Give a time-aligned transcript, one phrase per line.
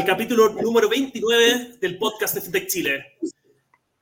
[0.00, 3.18] Al capítulo número 29 del podcast de FinTech Chile.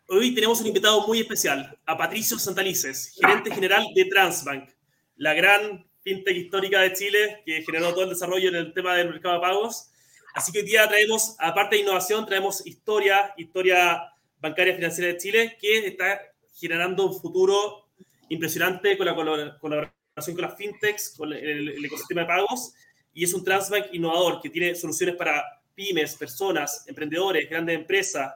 [0.06, 4.70] Hoy tenemos un invitado muy especial, a Patricio Santalices, gerente general de Transbank,
[5.16, 9.08] la gran fintech histórica de Chile que generó todo el desarrollo en el tema del
[9.08, 9.90] mercado de pagos.
[10.34, 14.00] Así que hoy día traemos, aparte de innovación, traemos historia, historia
[14.38, 16.20] bancaria financiera de Chile, que está
[16.54, 17.88] generando un futuro
[18.28, 22.72] impresionante con la colaboración con las fintechs, con el, el ecosistema de pagos
[23.18, 25.42] y es un Transbank innovador que tiene soluciones para
[25.78, 28.34] pymes, personas, emprendedores, grandes empresas,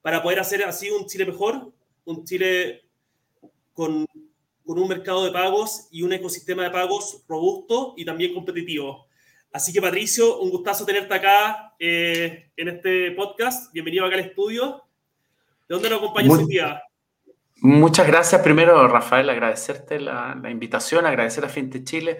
[0.00, 1.72] para poder hacer así un Chile mejor,
[2.04, 2.84] un Chile
[3.72, 4.06] con,
[4.64, 9.08] con un mercado de pagos y un ecosistema de pagos robusto y también competitivo.
[9.52, 13.72] Así que Patricio, un gustazo tenerte acá eh, en este podcast.
[13.72, 14.84] Bienvenido acá al estudio.
[15.68, 16.80] ¿De dónde nos acompañas hoy día?
[17.56, 18.40] Muchas gracias.
[18.40, 22.18] Primero, Rafael, agradecerte la, la invitación, agradecer a Finte Chile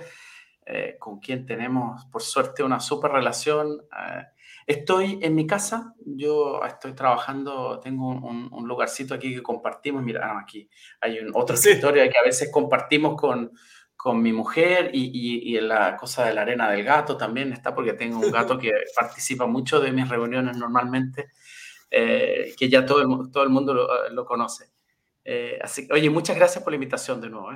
[0.66, 3.82] eh, con quien tenemos, por suerte, una súper relación.
[3.92, 4.24] Eh,
[4.66, 10.02] estoy en mi casa, yo estoy trabajando, tengo un, lugarcito aquí que compartimos.
[10.02, 10.68] Mira, ah, aquí
[11.00, 13.52] hay un, otro escritorio que a veces compartimos con,
[13.96, 17.92] con mi mujer y, y, la cosa de la arena del gato también está porque
[17.94, 21.30] tengo un gato que participa mucho de mis reuniones normalmente,
[21.90, 24.70] eh, que ya todo el, todo el mundo lo, lo conoce.
[25.62, 27.50] así oye, muchas gracias por la invitación de nuevo.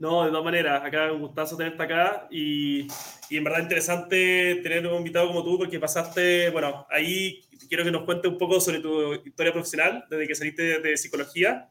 [0.00, 2.88] No, de todas maneras, acá un gustazo tenerte acá y,
[3.28, 7.90] y, en verdad interesante tener un invitado como tú porque pasaste, bueno, ahí quiero que
[7.90, 11.68] nos cuente un poco sobre tu historia profesional desde que saliste de, psicología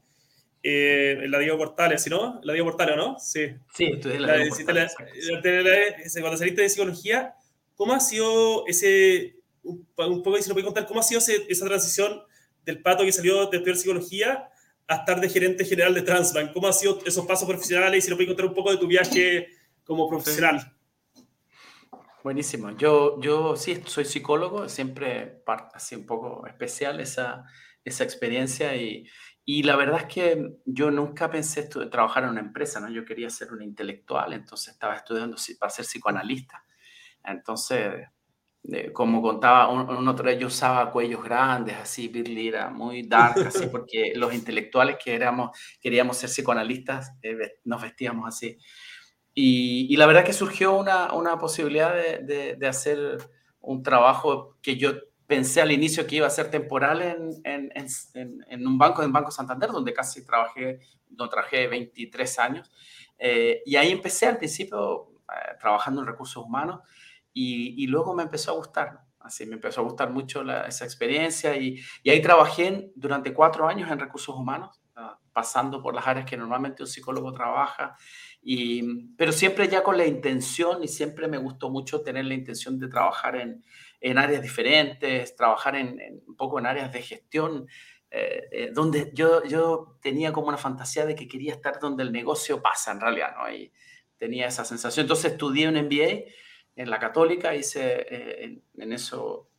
[0.61, 2.39] eh, en la Diego Portales, ¿sí no?
[2.43, 3.17] La Diego Portales, ¿no?
[3.17, 3.47] Sí.
[3.73, 4.95] Sí, estudié la, Diego Portales.
[6.21, 7.33] cuando saliste de psicología,
[7.73, 12.21] ¿cómo ha sido ese, un, poco, si lo puedes contar, cómo ha sido esa transición
[12.63, 14.49] del pato que salió de estudiar psicología
[14.89, 16.51] a estar de gerente general de Transbank.
[16.51, 17.99] ¿Cómo han sido esos pasos profesionales?
[17.99, 19.49] Y si nos puedes contar un poco de tu viaje
[19.83, 20.75] como profesional.
[22.23, 22.75] Buenísimo.
[22.75, 27.45] Yo, yo sí soy psicólogo, siempre así un poco especial esa,
[27.85, 29.07] esa experiencia y,
[29.45, 32.89] y la verdad es que yo nunca pensé trabajar en una empresa, ¿no?
[32.89, 36.63] Yo quería ser un intelectual, entonces estaba estudiando para ser psicoanalista.
[37.23, 38.05] Entonces,
[38.93, 43.67] como contaba, un, otro de ellos usaba cuellos grandes, así, Birli era muy dark, así,
[43.71, 48.57] porque los intelectuales que éramos, queríamos ser psicoanalistas, eh, nos vestíamos así.
[49.33, 53.17] Y, la verdad que surgió una, una posibilidad de, de, hacer
[53.61, 54.91] un trabajo que yo
[55.27, 57.71] pensé al inicio que iba a ser temporal en, en,
[58.15, 60.79] en, en un banco, en Banco Santander, donde casi trabajé,
[61.15, 62.71] trabajé 23 años.
[63.17, 66.81] Eh, y ahí empecé al principio eh, trabajando en recursos humanos
[67.33, 71.79] y, luego me empezó a gustar, así me empezó a gustar mucho esa experiencia y,
[72.05, 76.83] ahí trabajé durante cuatro años en recursos humanos, ah, pasando por las áreas que normalmente
[76.83, 77.95] un psicólogo trabaja,
[78.41, 82.79] y, pero siempre ya con la intención y siempre me gustó mucho tener la intención
[82.79, 83.63] de trabajar en,
[84.01, 87.67] en áreas diferentes, trabajar en, un poco en áreas de gestión,
[88.11, 92.11] eh, eh, donde yo, yo tenía como una fantasía de que quería estar donde el
[92.11, 93.51] negocio pasa en realidad, ¿no?
[93.51, 93.71] Y
[94.17, 95.03] tenía esa sensación.
[95.03, 96.23] Entonces estudié un MBA
[96.75, 99.49] en la católica, hice, eh, en, eso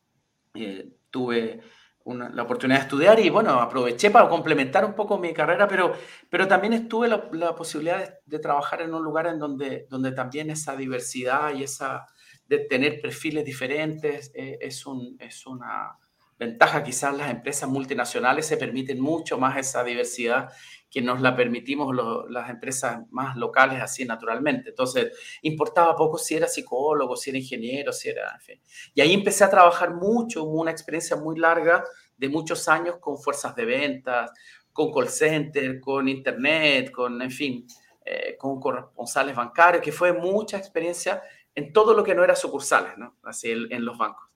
[0.55, 1.61] eh, tuve
[2.05, 5.93] la oportunidad de estudiar y bueno, aproveché para complementar un poco mi carrera, pero,
[6.29, 10.77] pero también estuve la, posibilidad de, trabajar en un lugar en donde, donde también esa
[10.77, 12.07] diversidad y esa
[12.47, 15.99] de tener perfiles diferentes eh, es, un, es una
[16.41, 16.83] ventaja.
[16.83, 20.51] Quizás las empresas multinacionales se permiten mucho más esa diversidad
[20.91, 21.95] que nos la permitimos
[22.29, 24.71] las empresas más locales así naturalmente.
[24.71, 25.13] Entonces,
[25.43, 28.33] importaba poco si era psicólogo, si era ingeniero, si era...
[28.35, 28.61] En fin.
[28.95, 31.85] Y ahí empecé a trabajar mucho, una experiencia muy larga
[32.17, 34.33] de muchos años con fuerzas de ventas,
[34.73, 37.67] con call center, con internet, con, en fin,
[38.05, 41.23] eh, con corresponsales bancarios, que fue mucha experiencia
[41.55, 43.17] en todo lo que no era sucursales, ¿no?
[43.23, 44.30] Así en los bancos.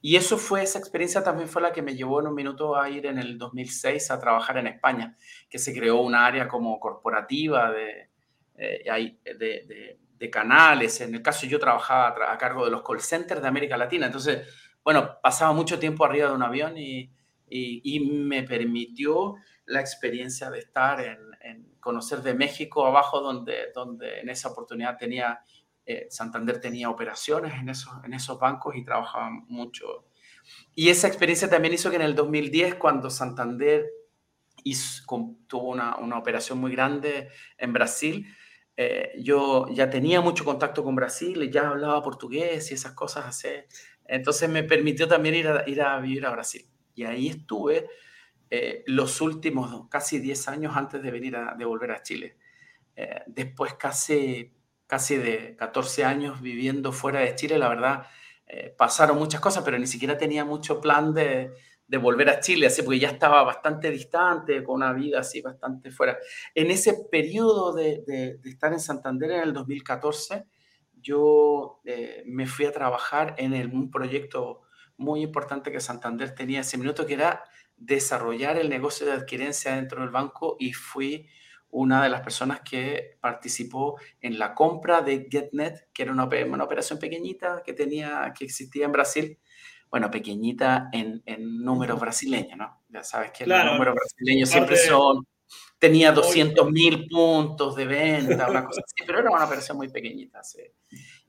[0.00, 2.88] Y eso fue, esa experiencia también fue la que me llevó en un minuto a
[2.88, 5.16] ir en el 2006 a trabajar en España,
[5.50, 8.10] que se creó una área como corporativa de,
[8.56, 11.00] eh, de, de, canales.
[11.00, 14.06] En el caso yo trabajaba a cargo de los call centers de América Latina.
[14.06, 14.46] Entonces,
[14.84, 17.10] bueno, pasaba mucho tiempo arriba de un avión y,
[17.50, 19.36] y, me permitió
[19.66, 24.96] la experiencia de estar en, en, conocer de México abajo, donde, donde en esa oportunidad
[24.96, 25.40] tenía
[25.90, 30.04] eh, Santander tenía operaciones en esos, en esos bancos y trabajaba mucho.
[30.74, 33.86] Y esa experiencia también hizo que en el 2010, cuando Santander
[35.46, 38.26] tuvo una, una operación muy grande en Brasil,
[38.76, 43.48] eh, yo ya tenía mucho contacto con Brasil ya hablaba portugués y esas cosas así.
[44.04, 46.66] Entonces me permitió también ir a, ir a vivir a Brasil.
[46.94, 47.88] Y ahí estuve
[48.50, 52.36] eh, los últimos casi 10 años antes de venir de volver a Chile.
[53.26, 54.57] después casi
[54.88, 58.06] casi de 14 años viviendo fuera de Chile, la verdad,
[58.48, 61.52] eh, pasaron muchas cosas, pero ni siquiera tenía mucho plan de,
[61.86, 65.90] de volver a Chile, así porque ya estaba bastante distante, con una vida así bastante
[65.90, 66.18] fuera.
[66.54, 70.46] En ese periodo de, de, estar en Santander en el 2014,
[70.94, 74.62] yo eh, me fui a trabajar en un proyecto
[74.96, 77.44] muy importante que Santander tenía ese minuto, que era
[77.76, 81.28] desarrollar el negocio de adquirencia dentro del banco y fui
[81.70, 86.64] una de las personas que participó en la compra de GetNet, que era una, una
[86.64, 89.38] operación pequeñita que, tenía, que existía en Brasil,
[89.90, 92.82] bueno, pequeñita en, en números brasileños, ¿no?
[92.88, 95.26] Ya sabes que los números brasileños siempre son,
[95.78, 100.42] tenía 200 mil puntos de venta, una cosa así, pero era una operación muy pequeñita.
[100.42, 100.62] Sí.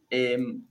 [0.10, 0.66] Em,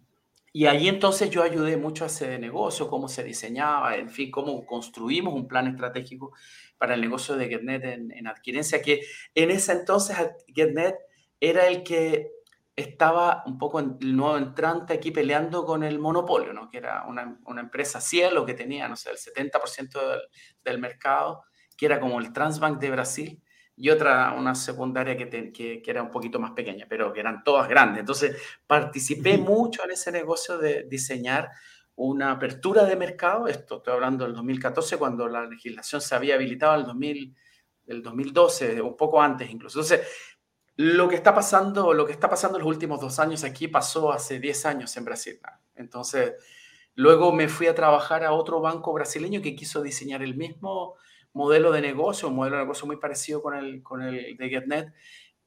[0.52, 4.64] y ahí entonces yo ayudé mucho a ese negocio, cómo se diseñaba, en fin, cómo
[4.66, 6.32] construimos un plan estratégico
[6.78, 9.02] para el negocio de GetNet en, en adquirencia, que
[9.34, 10.16] en ese entonces
[10.54, 10.96] GetNet
[11.40, 12.30] era el que
[12.78, 16.70] estaba un poco el nuevo entrante aquí peleando con el monopolio, ¿no?
[16.70, 20.20] que era una, una empresa cielo que tenía, no sé, el 70% del,
[20.62, 21.42] del, mercado,
[21.76, 23.42] que era como el Transbank de Brasil,
[23.74, 27.44] y otra, una secundaria que, que, que, era un poquito más pequeña, pero que eran
[27.44, 28.00] todas grandes.
[28.00, 28.36] Entonces,
[28.66, 31.48] participé mucho en ese negocio de diseñar
[31.98, 36.74] una apertura de mercado, esto estoy hablando del 2014, cuando la legislación se había habilitado
[36.74, 37.36] en el, 2000,
[37.86, 39.80] el 2012, un poco antes incluso.
[39.80, 40.06] Entonces,
[40.76, 44.12] lo que está pasando, lo que está pasando en los últimos dos años aquí pasó
[44.12, 45.40] hace 10 años en Brasil.
[45.74, 46.34] Entonces,
[46.94, 50.94] luego me fui a trabajar a otro banco brasileño que quiso diseñar el mismo
[51.32, 54.94] modelo de negocio, un modelo de negocio muy parecido con el, con el de GetNet,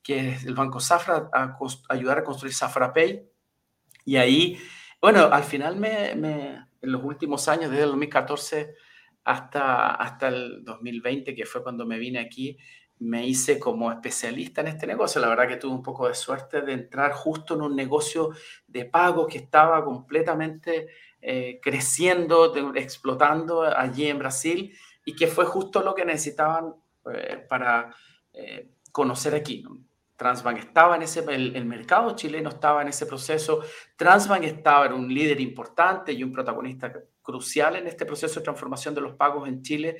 [0.03, 1.57] que es el banco Safra, a,
[1.87, 3.25] ayudar a construir Safra Pay.
[4.03, 4.59] Y ahí,
[5.01, 8.75] bueno, al final me, me, en los últimos años, desde el 2014
[9.23, 12.57] hasta, hasta el 2020, que fue cuando me vine aquí,
[12.99, 15.19] me hice como especialista en este negocio.
[15.19, 18.29] La verdad que tuve un poco de suerte de entrar justo en un negocio
[18.67, 20.87] de pago que estaba completamente
[21.19, 26.75] eh, creciendo, explotando allí en Brasil y que fue justo lo que necesitaban
[27.11, 27.95] eh, para
[28.33, 29.65] eh, conocer aquí.
[30.21, 33.61] Transbank estaba en ese, el, el, mercado chileno estaba en ese proceso,
[33.95, 38.93] Transbank estaba, era un líder importante y un protagonista crucial en este proceso de transformación
[38.93, 39.97] de los pagos en Chile.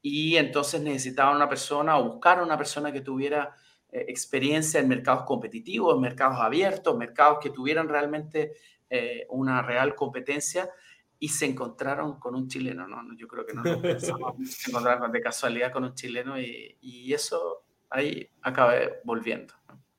[0.00, 3.52] Y entonces necesitaban una persona o buscaron una persona que tuviera
[3.90, 8.52] eh, experiencia en mercados competitivos, en mercados abiertos, mercados que tuvieran realmente
[8.88, 10.70] eh, una real competencia.
[11.18, 13.02] Y se encontraron con un chileno, ¿no?
[13.16, 17.64] Yo creo que no pensamos, se encontraron de casualidad con un chileno y, y eso
[17.90, 19.54] ahí acabé volviendo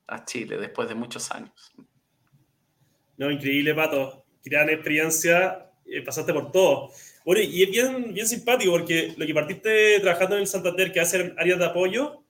[0.06, 1.72] a Chile después de muchos años.
[3.16, 4.24] No, increíble, Pato.
[4.44, 6.90] Gran experiencia, eh, pasaste por todo.
[7.24, 11.00] Bueno, y es bien, bien simpático porque lo que partiste trabajando en el Santander, que
[11.00, 12.22] hace áreas de apoyo,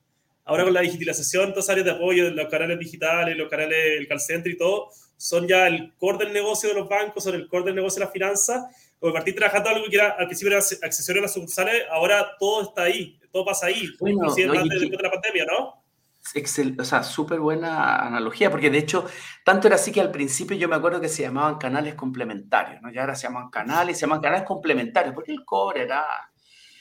[0.45, 4.21] ahora con la digitalización, todas áreas de apoyo, los canales digitales, los canales, el call
[4.21, 7.65] center y todo, son ya el core del negocio de los bancos, son el core
[7.65, 8.65] del negocio de las finanzas.
[8.99, 12.63] Como partiste trabajando algo que era, al principio era accesorio a las sucursales, ahora todo
[12.63, 15.86] está ahí, todo pasa ahí, bueno, inclusive antes de la pandemia, ¿no?
[16.35, 19.07] Excel, o sea, súper buena analogía, porque de hecho,
[19.45, 22.93] tanto era así que al principio yo me acuerdo que se llamaban canales complementarios, ¿no?
[22.93, 26.05] Ya ahora se llaman canales, se llaman canales complementarios, porque el core era,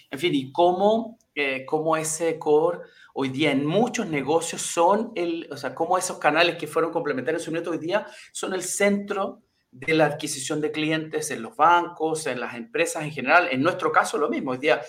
[0.10, 2.80] en fin, y cómo, eh, cómo ese core
[3.14, 7.48] hoy día en muchos negocios son el, o sea, cómo esos canales que fueron complementarios
[7.48, 9.42] en su hoy día son el centro
[9.76, 13.50] de la adquisición de clientes en los bancos, en las empresas en general.
[13.52, 14.52] En nuestro caso, lo mismo.
[14.52, 14.82] Hoy día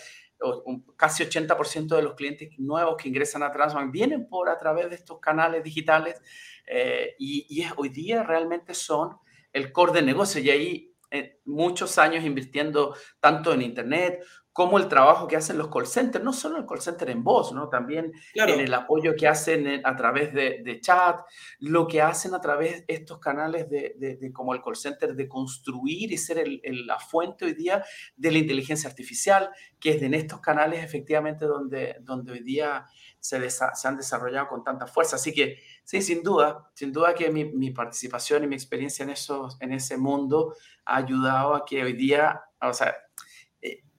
[0.96, 4.96] casi 80% de los clientes nuevos que ingresan a Transbank vienen por a través de
[4.96, 6.20] estos canales digitales
[6.66, 9.16] eh, y, y, hoy día realmente son
[9.52, 10.40] el core de negocio.
[10.40, 14.24] Y ahí eh, muchos años invirtiendo tanto en Internet
[14.56, 17.52] como el trabajo que hacen los call centers, no solo el call center en voz,
[17.52, 17.68] ¿no?
[17.68, 18.54] también claro.
[18.54, 21.20] en el apoyo que hacen a través de, de, chat,
[21.58, 25.14] lo que hacen a través de estos canales de, de, de como el call center,
[25.14, 27.84] de construir y ser el, el, la fuente hoy día
[28.16, 32.86] de la inteligencia artificial, que es en estos canales efectivamente donde, donde hoy día
[33.20, 35.16] se, se han desarrollado con tanta fuerza.
[35.16, 39.10] Así que sí, sin duda, sin duda que mi, mi participación y mi experiencia en,
[39.10, 40.54] esos, en ese mundo
[40.86, 42.96] ha ayudado a que hoy día, o sea,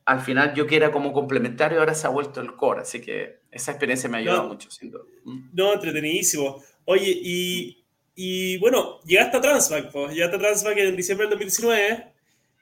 [0.08, 3.40] al final yo que era como complementario, ahora se ha vuelto el core, así que
[3.52, 5.04] esa experiencia me ha ayudado no, mucho, sin duda.
[5.26, 5.50] Mm.
[5.52, 6.64] No, entretenidísimo.
[6.86, 7.84] Oye, y,
[8.16, 12.14] y bueno, llegaste a Transbank, pues, llegaste a Transbank en diciembre del 2019.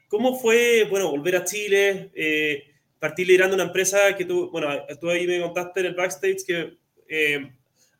[0.08, 2.64] ¿Cómo fue, bueno, volver a Chile, eh,
[2.98, 4.68] partir liderando una empresa que tú, bueno,
[5.00, 7.52] tú ahí me contaste en el backstage que eh,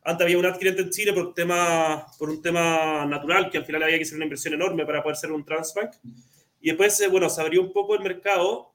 [0.02, 3.84] antes había un adquirente en Chile por, tema, por un tema natural, que al final
[3.84, 5.92] había que hacer una inversión enorme para poder ser un Transbank.
[6.60, 8.72] Y después, eh, bueno, se abrió un poco el mercado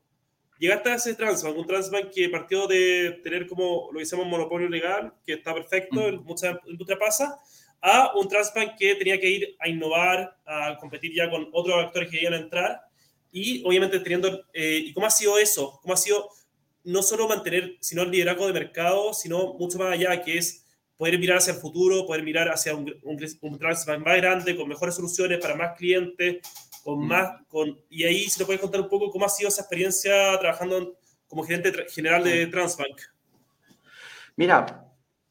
[0.62, 4.70] llegaste a ese Transbank, un Transbank que partió de tener como lo que llamamos monopolio
[4.70, 7.40] legal, que está perfecto, en mucha industria pasa,
[7.82, 12.12] a un Transbank que tenía que ir a innovar, a competir ya con otros actores
[12.12, 12.82] que iban a entrar.
[13.32, 15.80] Y obviamente teniendo, eh, ¿y cómo ha sido eso?
[15.82, 16.30] ¿Cómo ha sido
[16.84, 21.18] no solo mantener, sino el liderazgo de mercado, sino mucho más allá, que es poder
[21.18, 25.40] mirar hacia el futuro, poder mirar hacia un, un, un más grande, con mejores soluciones
[25.40, 26.38] para más clientes,
[26.84, 27.08] con mm.
[27.08, 30.38] más, con, y ahí se lo puedes contar un poco cómo ha sido esa experiencia
[30.40, 30.98] trabajando
[31.28, 32.52] como gerente general de mm.
[32.52, 33.02] Transbank.
[34.36, 34.86] Mira,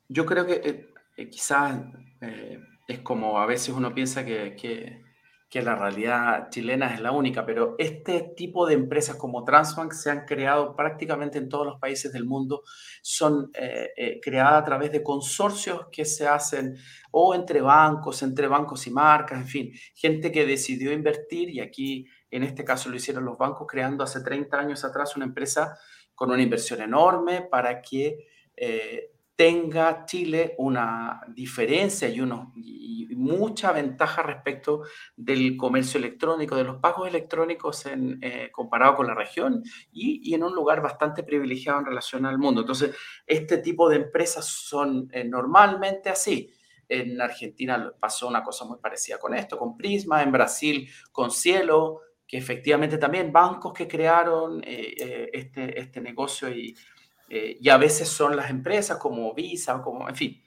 [0.09, 1.81] yo creo que eh, eh, quizás
[2.21, 5.03] eh, es como a veces uno piensa que, que,
[5.51, 10.11] que, la realidad chilena es la única, pero este tipo de empresas como Transbank se
[10.11, 12.63] han creado prácticamente en todos los países del mundo,
[13.03, 13.51] son
[14.23, 16.77] creadas a través de consorcios que se hacen
[17.11, 22.07] o entre bancos, entre bancos y marcas, en fin, gente que decidió invertir y aquí
[22.31, 25.77] en este caso lo hicieron los bancos creando hace 30 años atrás una empresa
[26.15, 28.29] con una inversión enorme para que
[29.41, 34.83] tenga Chile una diferencia y, uno, y mucha ventaja respecto
[35.17, 40.35] del comercio electrónico, de los pagos electrónicos en, eh, comparado con la región y, y,
[40.35, 42.61] en un lugar bastante privilegiado en relación al mundo.
[42.61, 42.95] Entonces,
[43.27, 46.53] este tipo de empresas son eh, normalmente así.
[46.87, 52.01] En Argentina pasó una cosa muy parecida con esto, con Prisma, en Brasil con Cielo,
[52.27, 56.77] que efectivamente también bancos que crearon eh, este, este negocio y,
[57.33, 60.43] eh, y a veces son las empresas como Visa, como, en fin,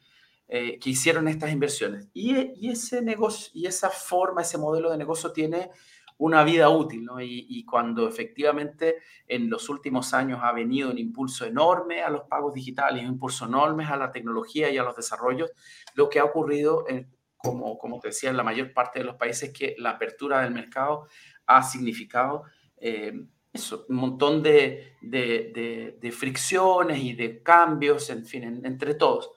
[0.49, 2.09] eh, que hicieron estas inversiones.
[2.13, 5.71] Y, ese negocio, y esa forma, ese modelo de negocio tiene
[6.17, 7.21] una vida útil, ¿no?
[7.21, 8.97] Y, cuando efectivamente
[9.27, 13.45] en los últimos años ha venido un impulso enorme a los pagos digitales, un impulso
[13.45, 15.51] enorme a la tecnología y a los desarrollos,
[15.95, 19.15] lo que ha ocurrido, en, como, como te decía, en la mayor parte de los
[19.15, 21.07] países es que la apertura del mercado
[21.45, 22.43] ha significado
[22.77, 23.13] eh,
[23.53, 29.29] eso, un montón de, de, de, fricciones y de cambios, en fin, entre todos.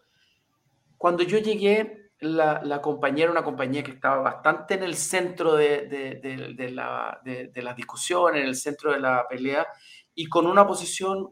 [0.97, 5.55] Cuando yo llegué, la, la, compañía era una compañía que estaba bastante en el centro
[5.55, 9.67] de, la, de, la discusión, en el centro de la pelea,
[10.15, 11.29] y con una posición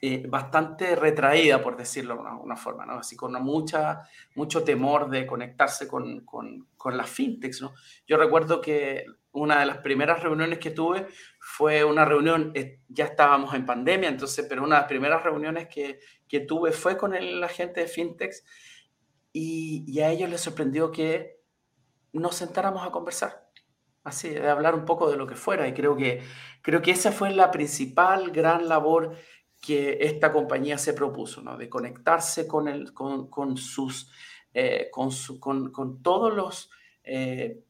[0.00, 3.00] eh, bastante retraída, por decirlo de una, una, forma, ¿no?
[3.00, 4.02] Así con mucha,
[4.36, 7.74] mucho temor de conectarse con, con, con las fintechs, ¿no?
[8.06, 9.04] Yo recuerdo que
[9.36, 11.06] una de las primeras reuniones que tuve
[11.38, 15.68] fue una reunión, eh, ya estábamos en pandemia, entonces, pero una de las primeras reuniones
[15.68, 18.32] que, que tuve fue con el, la gente de Fintech
[19.32, 21.40] y, y, a ellos les sorprendió que
[22.12, 23.50] nos sentáramos a conversar,
[24.02, 25.68] así, de hablar un poco de lo que fuera.
[25.68, 26.22] Y creo que,
[26.62, 29.14] creo que esa fue la principal gran labor
[29.60, 31.58] que esta compañía se propuso, ¿no?
[31.58, 34.10] de conectarse con, el, con, con sus,
[34.54, 36.70] eh, con, su, con, con, todos los...
[37.04, 37.62] Eh,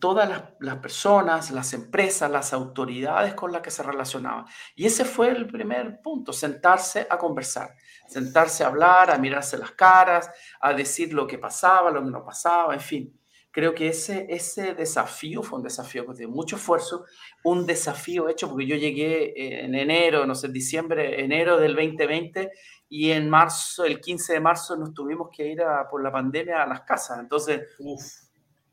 [0.00, 0.28] todas
[0.60, 4.46] las, personas, las empresas, las autoridades con las que se relacionaba.
[4.74, 7.74] Y ese fue el primer punto, sentarse a conversar,
[8.08, 10.30] sentarse a hablar, a mirarse las caras,
[10.60, 13.20] a decir lo que pasaba, lo que no pasaba, en fin.
[13.50, 17.06] Creo que ese, ese desafío fue un desafío de mucho esfuerzo,
[17.42, 22.50] un desafío hecho porque yo llegué en enero, no sé, diciembre, enero del 2020
[22.90, 26.62] y en marzo, el 15 de marzo nos tuvimos que ir a, por la pandemia
[26.62, 27.18] a las casas.
[27.18, 28.25] Entonces, Uf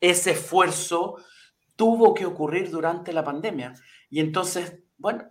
[0.03, 1.15] ese esfuerzo
[1.77, 3.73] tuvo que ocurrir durante la pandemia.
[4.09, 5.23] Y entonces, bueno,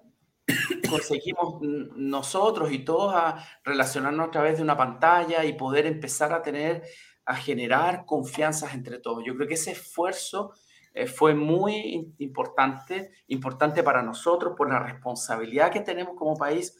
[0.88, 6.40] conseguimos nosotros y todos a relacionarnos a través de una pantalla y poder empezar a
[6.40, 6.84] tener,
[7.26, 9.22] a generar confianzas entre todos.
[9.26, 10.54] Yo creo que ese esfuerzo
[10.94, 16.78] eh, fue muy importante, importante para nosotros por la responsabilidad que tenemos como país,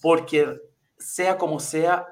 [0.00, 0.60] porque
[0.96, 2.06] sea como sea,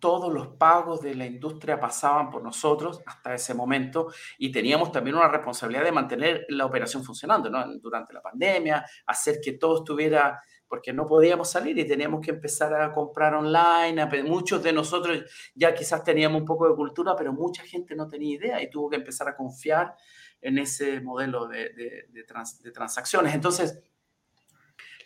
[0.00, 5.16] todos los pagos de la industria pasaban por nosotros hasta ese momento y teníamos también
[5.16, 7.64] una responsabilidad de mantener la operación funcionando ¿no?
[7.78, 12.74] durante la pandemia, hacer que todo estuviera, porque no podíamos salir y teníamos que empezar
[12.80, 14.06] a comprar online.
[14.24, 15.22] Muchos de nosotros
[15.54, 18.88] ya quizás teníamos un poco de cultura, pero mucha gente no tenía idea y tuvo
[18.88, 19.94] que empezar a confiar
[20.40, 23.34] en ese modelo de, de, de, trans, de transacciones.
[23.34, 23.82] Entonces,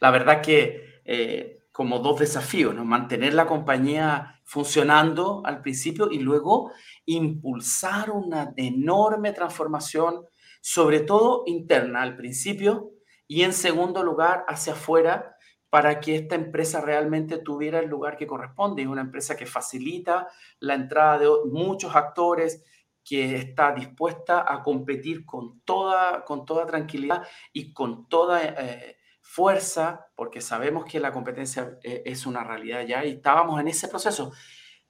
[0.00, 1.02] la verdad que...
[1.04, 2.84] Eh, como dos desafíos, ¿no?
[2.84, 6.70] Mantener la compañía funcionando al principio y luego
[7.04, 10.24] impulsar una enorme transformación,
[10.60, 12.92] sobre todo interna al principio
[13.26, 15.36] y en segundo lugar hacia afuera
[15.68, 18.82] para que esta empresa realmente tuviera el lugar que corresponde.
[18.82, 20.28] Es una empresa que facilita
[20.60, 22.62] la entrada de muchos actores,
[23.02, 28.44] que está dispuesta a competir con toda, con toda tranquilidad y con toda...
[28.44, 28.96] Eh,
[29.34, 33.88] fuerza, porque sabemos que la competencia eh, es una realidad ya y estábamos en ese
[33.88, 34.32] proceso.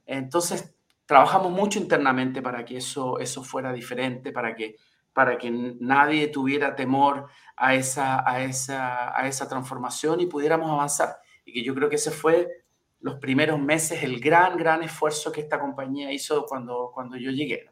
[0.05, 4.77] Entonces, trabajamos mucho internamente para que eso, eso fuera diferente, para que,
[5.15, 11.17] para que nadie tuviera temor a esa, a, esa, a esa transformación y pudiéramos avanzar.
[11.47, 12.47] Y que yo creo que ese fue
[13.01, 17.71] los primeros meses el gran, gran esfuerzo que esta compañía hizo cuando, cuando yo llegué.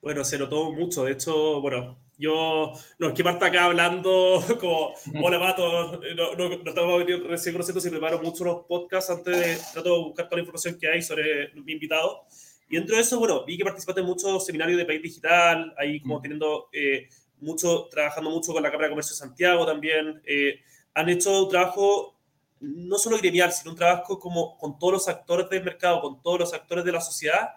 [0.00, 1.04] Bueno, se notó mucho.
[1.04, 6.48] De hecho, bueno, Yo, no es que parta acá hablando como, hola Pato, no, no,
[6.50, 10.36] no estamos recién conociendo, si preparo mucho los podcasts antes de, trato de buscar toda
[10.36, 12.24] la información que hay sobre mi invitado.
[12.68, 16.00] Y dentro de eso, bueno, vi que participaste en muchos seminarios de país digital, ahí
[16.00, 16.22] como mm.
[16.22, 17.08] teniendo eh,
[17.40, 20.22] mucho, trabajando mucho con la Cámara de Comercio de Santiago también.
[20.24, 20.60] Eh,
[20.94, 22.20] han hecho un trabajo
[22.60, 26.38] no solo gremial, sino un trabajo como con todos los actores del mercado, con todos
[26.38, 27.48] los actores de la sociedad,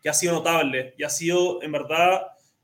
[0.00, 2.22] que ha sido notable y ha sido, en verdad,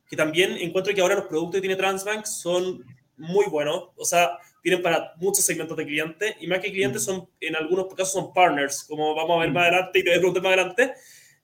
[0.08, 2.84] que también encuentro que ahora los productos que tiene Transbank son
[3.16, 7.28] muy buenos, o sea, tienen para muchos segmentos de clientes y más que clientes son,
[7.40, 10.20] en algunos casos son partners, como vamos a ver más adelante y te voy a
[10.20, 10.94] preguntar más adelante.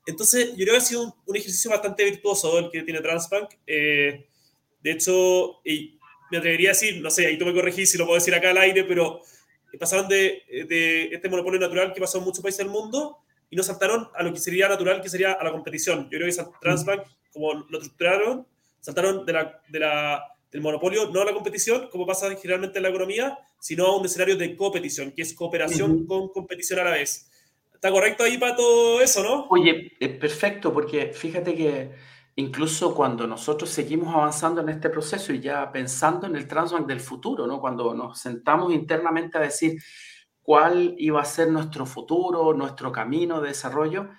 [0.06, 3.50] Entonces, yo creo que ha sido un, ejercicio bastante virtuoso el que tiene Transbank.
[3.66, 4.26] Eh,
[4.83, 5.99] de hecho, y
[6.30, 8.50] me atrevería a decir, no sé, ahí tú me corregís si lo puedo decir acá
[8.50, 9.21] al aire, pero
[9.78, 13.18] pasaron de, de este monopolio natural que pasó en muchos países del mundo
[13.50, 16.09] y nos saltaron a lo que sería natural, que sería a la competición.
[16.11, 17.02] Yo creo que Transbank,
[17.33, 18.47] como lo estructuraron,
[18.85, 20.23] saltaron de la, de la,
[20.53, 24.05] del monopolio, no a la competición, como pasa generalmente en la economía, sino a un
[24.05, 27.31] escenario de competición, que es cooperación con competición a la vez.
[27.73, 29.47] ¿Está correcto ahí, Pato, eso, no?
[29.49, 31.93] Oye, perfecto, porque fíjate que
[32.37, 37.00] incluso cuando nosotros seguimos avanzando en este proceso y ya pensando en el Transbank del
[37.00, 37.62] futuro, ¿no?
[37.62, 39.79] Cuando nos sentamos internamente a decir
[40.43, 44.11] cuál iba a ser nuestro futuro, nuestro camino de desarrollo,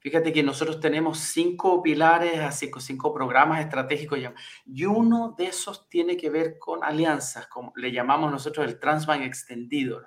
[0.00, 4.18] Fíjate que nosotros tenemos cinco pilares, así cinco programas estratégicos
[4.64, 9.22] y uno de esos tiene que ver con alianzas, como le llamamos nosotros el Transbank
[9.22, 10.00] extendido.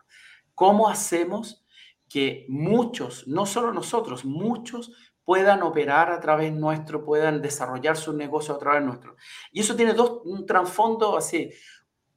[0.56, 1.64] ¿Cómo hacemos
[2.10, 8.56] que muchos, no solo nosotros, muchos puedan operar a través nuestro, puedan desarrollar su negocio
[8.56, 9.16] a través nuestro?
[9.52, 11.52] Y eso tiene dos, un trasfondo así.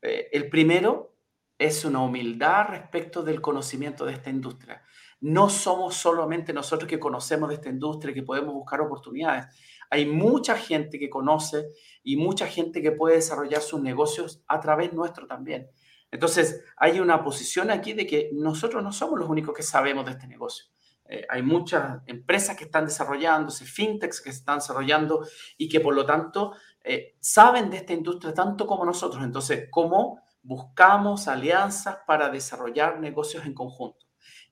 [0.01, 1.15] Eh, el primero
[1.59, 4.83] es una humildad respecto del conocimiento de esta industria
[5.21, 9.47] no somos solamente nosotros que conocemos de esta industria, que podemos buscar oportunidades.
[9.91, 11.71] Hay mucha gente que conoce
[12.03, 15.71] y mucha gente que puede desarrollar sus negocios a través nuestro también.
[16.11, 20.13] Entonces, hay una posición aquí de que nosotros no somos los únicos que sabemos de
[20.13, 20.67] este negocio.
[21.09, 25.25] Eh, hay muchas empresas que están desarrollándose, fintechs que están desarrollando
[25.57, 29.23] y que por lo tanto eh, saben de esta industria tanto como nosotros.
[29.23, 34.06] Entonces, ¿cómo buscamos alianzas para desarrollar negocios en conjunto?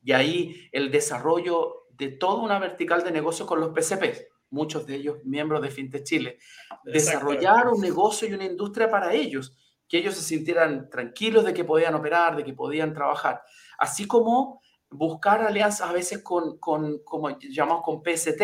[0.05, 4.97] Y ahí el desarrollo de toda una vertical de negocio con los PCP, muchos de
[4.97, 6.39] ellos miembros de FinTech Chile.
[6.85, 9.57] Desarrollar un negocio y una industria para ellos,
[9.89, 13.43] que ellos se sintieran tranquilos de que podían operar, de que podían trabajar.
[13.79, 18.43] Así como buscar alianzas a veces con, con como llamamos con PST,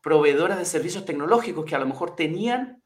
[0.00, 2.82] proveedores de servicios tecnológicos que a lo mejor tenían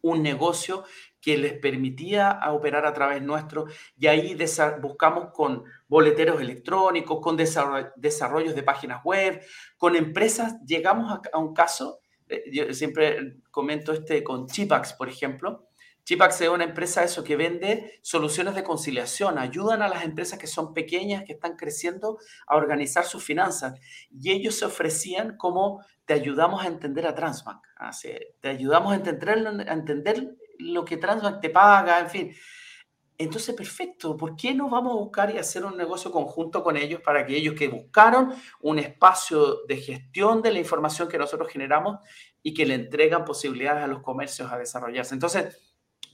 [0.00, 0.84] un negocio
[1.22, 3.66] que les permitía operar a través nuestro.
[3.96, 4.36] Y ahí
[4.82, 9.40] buscamos con boleteros electrónicos, con desarrollos de páginas web,
[9.78, 15.68] con empresas, llegamos a, un caso, eh, yo siempre comento este con Chipax, por ejemplo,
[16.04, 20.48] Chipax es una empresa eso que vende soluciones de conciliación, ayudan a las empresas que
[20.48, 23.78] son pequeñas, que están creciendo, a organizar sus finanzas.
[24.10, 27.62] Y ellos se ofrecían como te ayudamos a entender a Transbank,
[28.40, 32.34] te ayudamos a entender, a entender lo que Transbank te paga, en fin.
[33.18, 37.00] Entonces, perfecto, ¿por qué no vamos a buscar y hacer un negocio conjunto con ellos
[37.02, 42.00] para que ellos que buscaron un espacio de gestión de la información que nosotros generamos
[42.42, 45.14] y que le entregan posibilidades a los comercios a desarrollarse?
[45.14, 45.56] Entonces,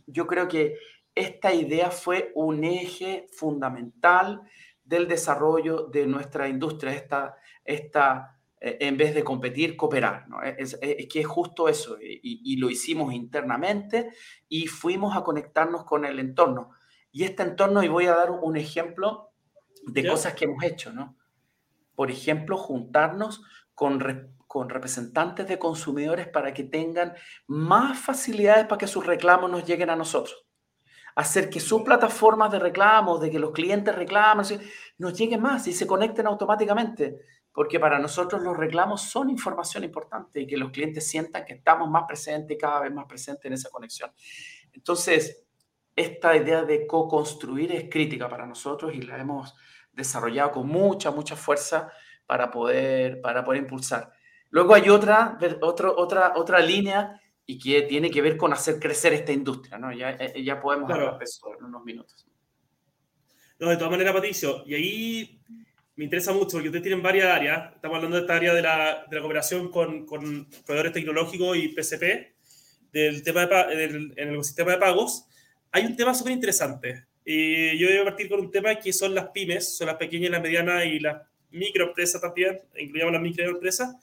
[0.07, 0.77] yo creo que
[1.15, 4.43] esta idea fue un eje fundamental
[4.85, 10.29] del desarrollo de nuestra industria, esta, esta en vez de competir, cooperar.
[10.29, 10.43] ¿no?
[10.43, 14.11] Es, que es justo eso, y, lo hicimos internamente
[14.49, 16.71] y fuimos a conectarnos con el entorno.
[17.13, 19.31] Y este entorno, y voy a dar un ejemplo
[19.87, 21.17] de cosas que hemos hecho, ¿no?
[21.95, 23.43] Por ejemplo, juntarnos
[23.75, 27.15] con, con representantes de consumidores para que tengan
[27.47, 30.45] más facilidades para que sus reclamos nos lleguen a nosotros.
[31.15, 34.45] Hacer que sus plataformas de reclamos, de que los clientes reclamen,
[34.99, 37.19] nos lleguen más y se conecten automáticamente
[37.53, 41.91] porque para nosotros los reclamos son información importante y que los clientes sientan que estamos
[41.91, 44.11] más presentes y cada vez más presentes en esa conexión.
[44.73, 45.45] Entonces,
[45.97, 49.55] esta idea de co-construir es crítica para nosotros y la hemos
[49.93, 51.91] desarrollado con mucha, mucha fuerza
[52.27, 54.13] para poder, para poder impulsar.
[54.51, 59.13] Luego hay otra, otra, otra, otra línea y que tiene que ver con hacer crecer
[59.15, 59.93] esta industria, ¿no?
[59.93, 62.27] Ya, eh, ya podemos hablar de eso en unos minutos.
[63.59, 65.41] No, de todas maneras, Patricio, y ahí
[65.99, 67.75] me interesa mucho porque ustedes tienen varias áreas.
[67.75, 71.69] Estamos hablando de esta área de la, de la cooperación con, con, proveedores tecnológicos y
[71.71, 72.37] PCP,
[72.93, 75.25] del tema de, en el ecosistema de pagos.
[75.73, 77.07] Hay un tema súper interesante.
[77.25, 80.31] y yo voy a partir con un tema que son las pymes, son las pequeñas,
[80.31, 83.97] las medianas y las microempresas también, incluyamos las microempresas.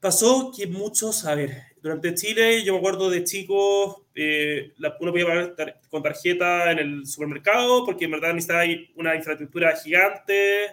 [0.00, 5.26] Pasó que muchos, a ver, durante Chile, yo me acuerdo de chicos, eh, uno podía
[5.26, 8.64] pagar con tarjeta en el supermercado, porque en verdad necesitaba
[8.96, 10.66] una infraestructura gigante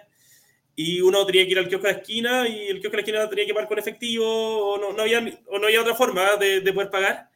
[0.74, 3.46] y uno tenía que ir al kiosco de esquina y el kiosco de esquina tenía
[3.46, 6.72] que pagar con efectivo o no, no había, o no había otra forma de, de
[6.72, 7.28] poder pagar.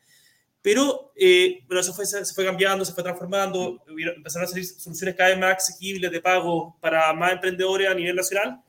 [0.66, 5.14] Pero eh, bueno, eso fue, se fue cambiando, se fue transformando, empezaron a salir soluciones
[5.14, 8.60] cada vez más asequibles de pago para más emprendedores a nivel nacional.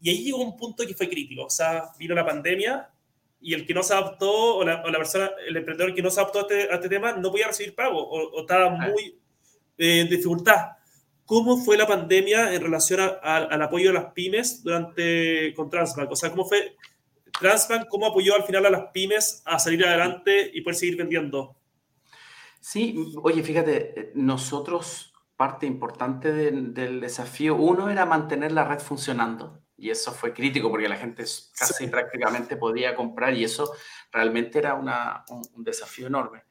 [0.00, 1.44] Y ahí llegó un punto que fue crítico.
[1.44, 2.90] O sea, vino la pandemia
[3.40, 6.40] y el que no se adaptó, o la, persona, el emprendedor que no se adaptó
[6.40, 9.18] a este, este tema, no podía recibir pago o, estaba muy
[9.78, 10.72] eh, en dificultad.
[11.24, 16.10] ¿Cómo fue la pandemia en relación al apoyo de las pymes durante con Transbank?
[16.10, 16.76] O sea, ¿cómo fue
[17.40, 21.56] Transbank, cómo apoyó al final a las pymes a salir adelante y poder seguir vendiendo?
[22.60, 29.90] Sí, oye, fíjate, nosotros parte importante del desafío, uno era mantener la red funcionando y
[29.90, 31.24] eso fue crítico porque la gente
[31.58, 33.72] casi prácticamente podía comprar y eso
[34.10, 36.44] realmente era una, un, desafío enorme,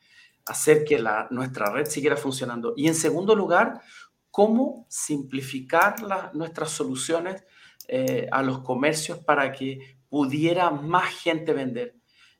[0.45, 2.73] hacer que la, nuestra red siguiera funcionando.
[2.77, 3.81] Y en segundo lugar,
[4.29, 5.95] cómo simplificar
[6.33, 7.43] nuestras soluciones
[7.87, 11.95] eh, a los comercios para que pudiera más gente vender.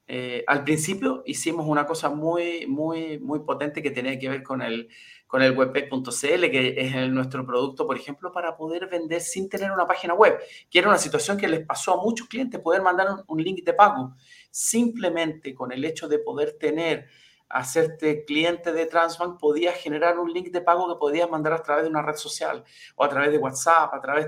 [0.07, 4.61] Eh, al principio hicimos una cosa muy, muy, muy potente que tenía que ver con
[4.61, 4.89] el,
[5.35, 9.85] con el webpack.cl, que es nuestro producto, por ejemplo, para poder vender sin tener una
[9.85, 13.21] página web, que era una situación que les pasó a muchos clientes, poder mandar un,
[13.27, 14.15] un link de pago.
[14.49, 17.09] Simplemente con el hecho de poder tener
[17.49, 21.83] hacerte cliente de Transbank, podías generar un link de pago que podías mandar a través
[21.83, 22.63] de una red social
[22.95, 24.27] o a través de WhatsApp, a través...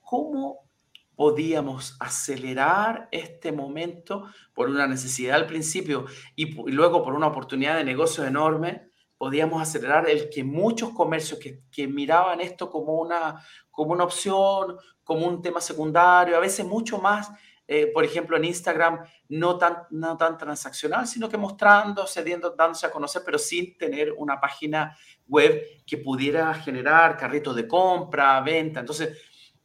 [0.00, 0.70] ¿Cómo
[1.16, 4.24] podíamos acelerar este momento
[4.54, 8.89] por una necesidad al principio y, luego por una oportunidad de negocio enorme?
[9.20, 14.78] Podíamos acelerar el que muchos comercios que, que miraban esto como una, como una opción,
[15.04, 17.30] como un tema secundario, a veces mucho más
[17.72, 22.84] eh, por ejemplo, en Instagram, no tan, no tan transaccional, sino que mostrando, cediendo, dándose
[22.84, 28.80] a conocer, pero sin tener una página web que pudiera generar carritos de compra, venta.
[28.80, 29.16] Entonces,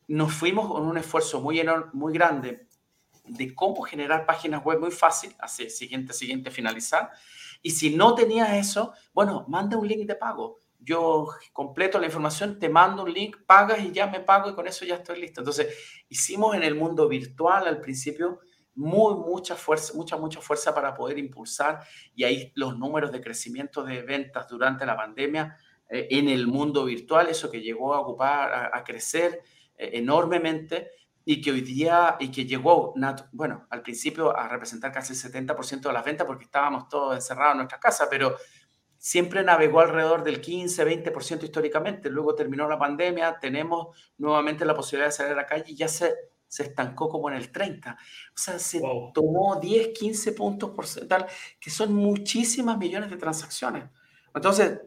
[0.08, 2.68] nos fuimos con un esfuerzo muy, enorme, muy grande
[3.24, 7.10] de cómo generar páginas web muy fácil, así, siguiente, siguiente, finalizar.
[7.65, 12.60] Y si no tenías eso, bueno, manda un link de pago yo completo la información,
[12.60, 15.41] te mando un link, pagas y ya me pago y con eso ya estoy listo.
[15.41, 15.75] Entonces,
[16.10, 18.39] hicimos en el mundo virtual al principio
[18.75, 21.82] muy, mucha fuerza, mucha, mucha fuerza para poder impulsar
[22.13, 25.58] y ahí los números de crecimiento de ventas durante la pandemia
[25.89, 29.41] eh, en el mundo virtual, eso que llegó a ocupar, a, crecer
[29.78, 30.91] eh, enormemente
[31.26, 32.94] y que hoy día, y que llegó,
[33.32, 37.54] bueno, al principio a representar casi el 70% de las ventas porque estábamos todos encerrados
[37.54, 38.38] en nuestra casa, pero
[38.96, 42.12] siempre navegó alrededor del 15-20% históricamente.
[42.12, 45.88] Luego terminó la pandemia, tenemos nuevamente la posibilidad de salir a la calle y ya
[45.88, 46.14] se,
[46.48, 47.92] se estancó como en el 30.
[47.92, 47.98] O
[48.38, 48.82] sea, se
[49.14, 53.86] tomó 10, 15 puntos porcentuales, que son muchísimas millones de transacciones.
[54.34, 54.80] Entonces,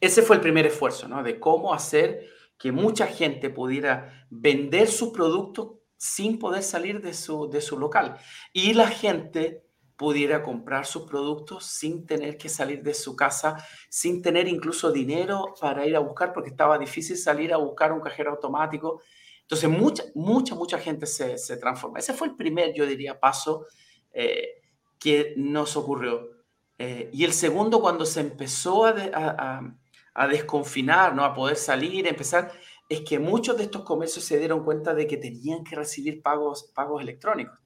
[0.00, 1.22] ese fue el primer esfuerzo, ¿no?
[1.22, 2.26] De cómo hacer
[2.58, 8.16] que mucha gente pudiera vender sus productos sin poder salir de su, de su local.
[8.52, 9.64] Y la gente
[9.96, 15.52] pudiera comprar sus productos sin tener que salir de su casa, sin tener incluso dinero
[15.60, 19.02] para ir a buscar, porque estaba difícil salir a buscar un cajero automático.
[19.42, 21.98] Entonces, mucha, mucha, mucha gente se, se transforma.
[21.98, 23.66] Ese fue el primer, yo diría, paso
[24.12, 24.62] eh,
[24.98, 26.30] que nos ocurrió.
[26.78, 29.76] Eh, y el segundo, cuando se empezó a, a,
[30.14, 31.24] a, desconfinar, ¿no?
[31.24, 32.50] a poder salir, empezar,
[32.90, 36.70] es que muchos de estos comercios se dieron cuenta de que tenían que recibir pagos,
[36.74, 37.58] pagos electrónicos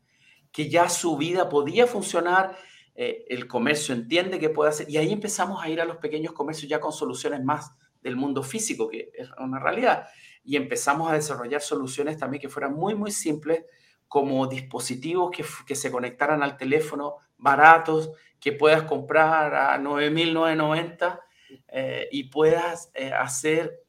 [0.54, 2.56] que ya su vida podía funcionar,
[2.94, 6.32] eh, el comercio entiende que puede hacer, y ahí empezamos a ir a los pequeños
[6.32, 10.06] comercios ya con soluciones más del mundo físico, que es una realidad,
[10.44, 13.64] y empezamos a desarrollar soluciones también que fueran muy, muy simples,
[14.06, 21.20] como dispositivos que, que se conectaran al teléfono, baratos, que puedas comprar a 9.990
[21.66, 23.83] eh, y puedas eh, hacer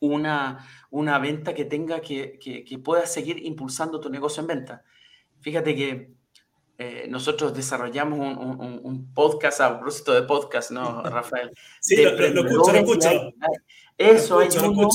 [0.00, 4.84] una, una venta que tenga que, que, que pueda seguir impulsando tu negocio en venta.
[5.40, 6.20] Fíjate que
[6.82, 11.50] eh, nosotros desarrollamos un, podcast a propósito de podcast, ¿no, Rafael?
[11.78, 13.10] sí, lo, escucho, lo escucho.
[13.98, 14.88] Eso, hay uno,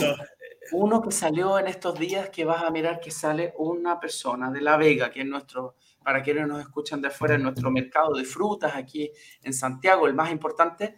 [0.72, 4.62] uno, que salió en estos días que vas a mirar que sale una persona de
[4.62, 8.24] La Vega, que es nuestro, para quienes nos escuchan de afuera, en nuestro mercado de
[8.24, 9.12] frutas aquí
[9.44, 10.98] en Santiago, el más importante,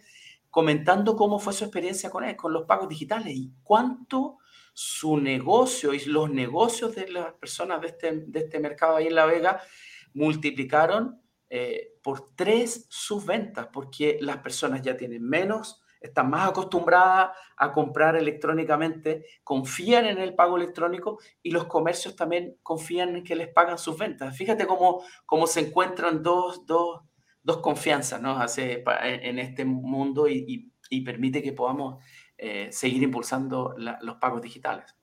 [0.50, 4.38] comentando cómo fue su experiencia con él, con los pagos digitales y cuánto
[4.72, 9.14] su negocio y los negocios de las personas de este, de este mercado ahí en
[9.14, 9.60] La Vega
[10.14, 17.36] multiplicaron eh, por tres sus ventas, porque las personas ya tienen menos, están más acostumbradas
[17.56, 23.34] a comprar electrónicamente, confían en el pago electrónico y los comercios también confían en que
[23.34, 24.36] les pagan sus ventas.
[24.36, 27.02] Fíjate cómo, cómo se encuentran dos, dos,
[27.42, 28.38] dos confianzas ¿no?
[28.38, 30.72] Hace, en este mundo y,
[31.04, 32.02] permite que podamos
[32.38, 34.94] eh, seguir impulsando los pagos digitales.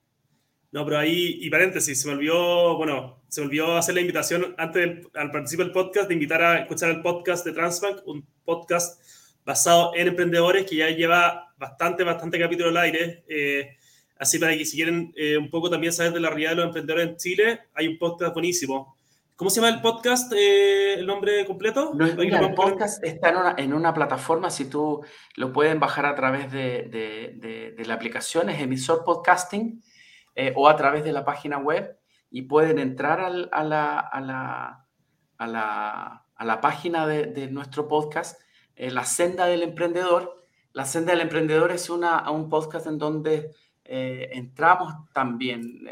[0.71, 4.55] No, pero ahí, y paréntesis, se me olvidó, bueno, se me olvidó hacer la invitación
[4.57, 8.27] antes del, al principio del podcast, de invitar a escuchar el podcast de Transbank, un
[8.43, 9.01] podcast
[9.45, 13.23] basado en emprendedores que ya lleva bastante, bastante capítulo al aire.
[13.29, 13.77] Eh,
[14.17, 16.65] así para que si quieren eh, un poco también saber de la realidad de los
[16.65, 18.94] emprendedores en Chile, hay un podcast buenísimo.
[19.37, 20.31] ¿Cómo se llama el podcast?
[20.31, 21.93] Eh, ¿El nombre completo?
[21.93, 25.03] No, el podcast está en una, en una, plataforma, si tú
[25.35, 29.83] lo pueden bajar a través de, de, de la aplicación, es emisor podcasting
[30.35, 31.97] eh, o a través de la página web
[32.29, 33.63] y pueden entrar a, la, a,
[34.21, 34.87] la,
[35.37, 38.41] a, la, a, la, página de, nuestro podcast,
[38.77, 40.43] eh, La Senda del Emprendedor.
[40.71, 43.51] La Senda del Emprendedor es una, un podcast en donde
[43.83, 45.85] eh, entramos también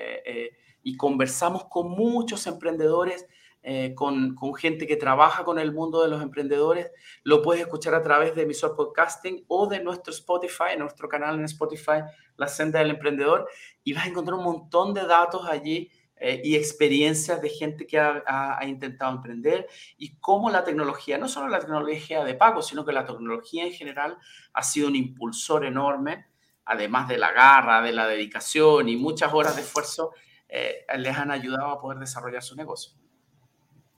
[0.83, 3.27] y conversamos con muchos emprendedores
[3.65, 6.91] eh, con, gente que trabaja con el mundo de los emprendedores.
[7.23, 11.45] Lo puedes escuchar a través de emisor podcasting o de nuestro Spotify, nuestro canal en
[11.45, 12.01] Spotify,
[12.35, 13.47] La Senda del Emprendedor,
[13.85, 17.97] y vas a encontrar un montón de datos allí eh, y experiencias de gente que
[17.97, 22.83] ha, ha, intentado emprender y cómo la tecnología, no solo la tecnología de pago, sino
[22.83, 24.17] que la tecnología en general
[24.51, 26.25] ha sido un impulsor enorme,
[26.65, 30.11] además de la garra, de la dedicación y muchas horas de esfuerzo,
[30.55, 32.93] eh, les han ayudado a poder desarrollar su negocio.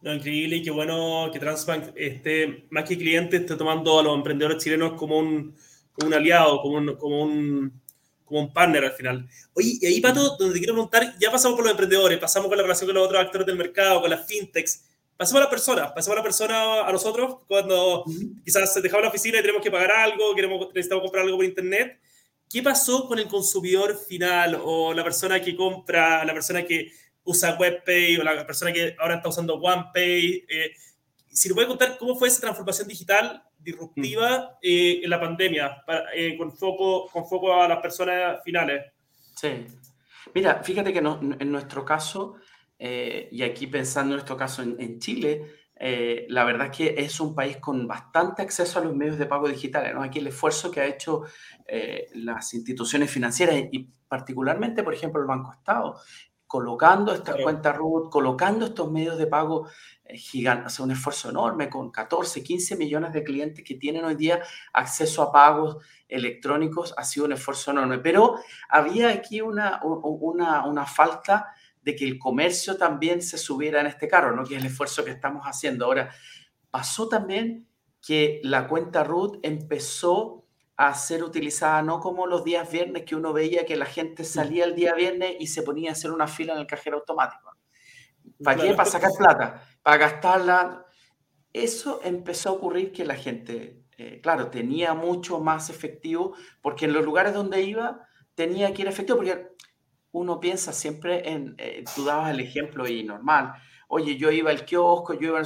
[0.02, 4.15] No, increíble y qué bueno que Transbank esté, más que cliente, esté tomando a los
[4.15, 5.54] emprendedores chilenos como un,
[5.91, 7.82] como un aliado, como un, como, un,
[8.24, 9.28] como un partner al final.
[9.54, 12.56] Oye, y ahí, Pato, donde te quiero preguntar, ya pasamos por los emprendedores, pasamos con
[12.56, 14.86] la relación con los otros actores del mercado, con las fintechs,
[15.18, 18.06] pasamos a las personas, pasamos a la persona, a nosotros, cuando
[18.46, 22.00] quizás dejamos la oficina y tenemos que pagar algo, queremos, necesitamos comprar algo por internet.
[22.56, 26.89] ¿Qué pasó con el consumidor final o la persona que compra, la persona que
[27.26, 30.46] usa WebPay o la persona que ahora está usando OnePay.
[30.48, 30.72] Eh,
[31.28, 36.38] si nos puede contar cómo fue esa transformación digital disruptiva eh, en la pandemia, eh,
[36.38, 38.86] con, foco, con foco a las personas finales.
[39.36, 39.65] Sí.
[40.34, 42.36] Mira, fíjate que en nuestro caso,
[42.80, 47.57] y aquí pensando en nuestro caso en, Chile, la verdad es que es un país
[47.57, 49.93] con bastante acceso a los medios de pago digitales.
[49.93, 50.03] ¿no?
[50.03, 51.23] Aquí el esfuerzo que ha hecho
[52.13, 55.99] las instituciones financieras y particularmente, por ejemplo, el Banco Estado,
[56.47, 59.67] colocando esta cuenta RUT, colocando estos medios de pago
[60.05, 64.15] eh, gigantes, hace un esfuerzo enorme con 14, 15 millones de clientes que tienen hoy
[64.15, 67.97] día acceso a pagos electrónicos, ha sido un esfuerzo enorme.
[67.97, 68.35] Pero
[68.69, 71.55] había aquí una, una, una falta
[71.86, 74.43] de que el comercio también se subiera en este carro, ¿no?
[74.43, 75.86] que es el esfuerzo que estamos haciendo.
[75.86, 76.10] Ahora,
[76.71, 77.67] pasó también
[78.02, 83.32] que la cuenta RUT empezó a ser utilizada no como los días viernes que uno
[83.32, 86.54] veía que la gente salía el día viernes y se ponía a hacer una fila
[86.54, 87.56] en el cajero automático.
[88.43, 88.74] ¿Para qué?
[88.74, 90.86] Para sacar plata, para gastarla.
[91.54, 96.93] Eso empezó a ocurrir que la gente, eh, claro, tenía mucho más efectivo porque en
[96.93, 99.56] los lugares donde iba tenía que ir efectivo porque
[100.15, 103.54] uno piensa siempre en, eh, tú dabas el ejemplo y normal,
[103.89, 105.41] oye, yo iba al kiosco, yo iba...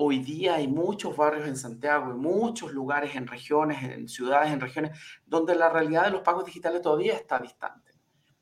[0.00, 4.60] Hoy día hay muchos barrios en Santiago, y muchos lugares en regiones, en ciudades, en
[4.60, 4.96] regiones,
[5.26, 7.92] donde la realidad de los pagos digitales todavía está distante.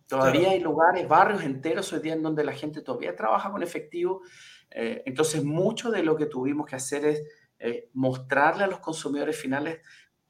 [0.07, 4.23] Todavía hay lugares, barrios enteros hoy día en donde la gente todavía trabaja con efectivo.
[4.71, 7.23] Eh, entonces, mucho de lo que tuvimos que hacer es
[7.59, 9.81] eh, mostrarle a los consumidores finales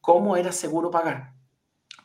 [0.01, 1.33] cómo era seguro pagar,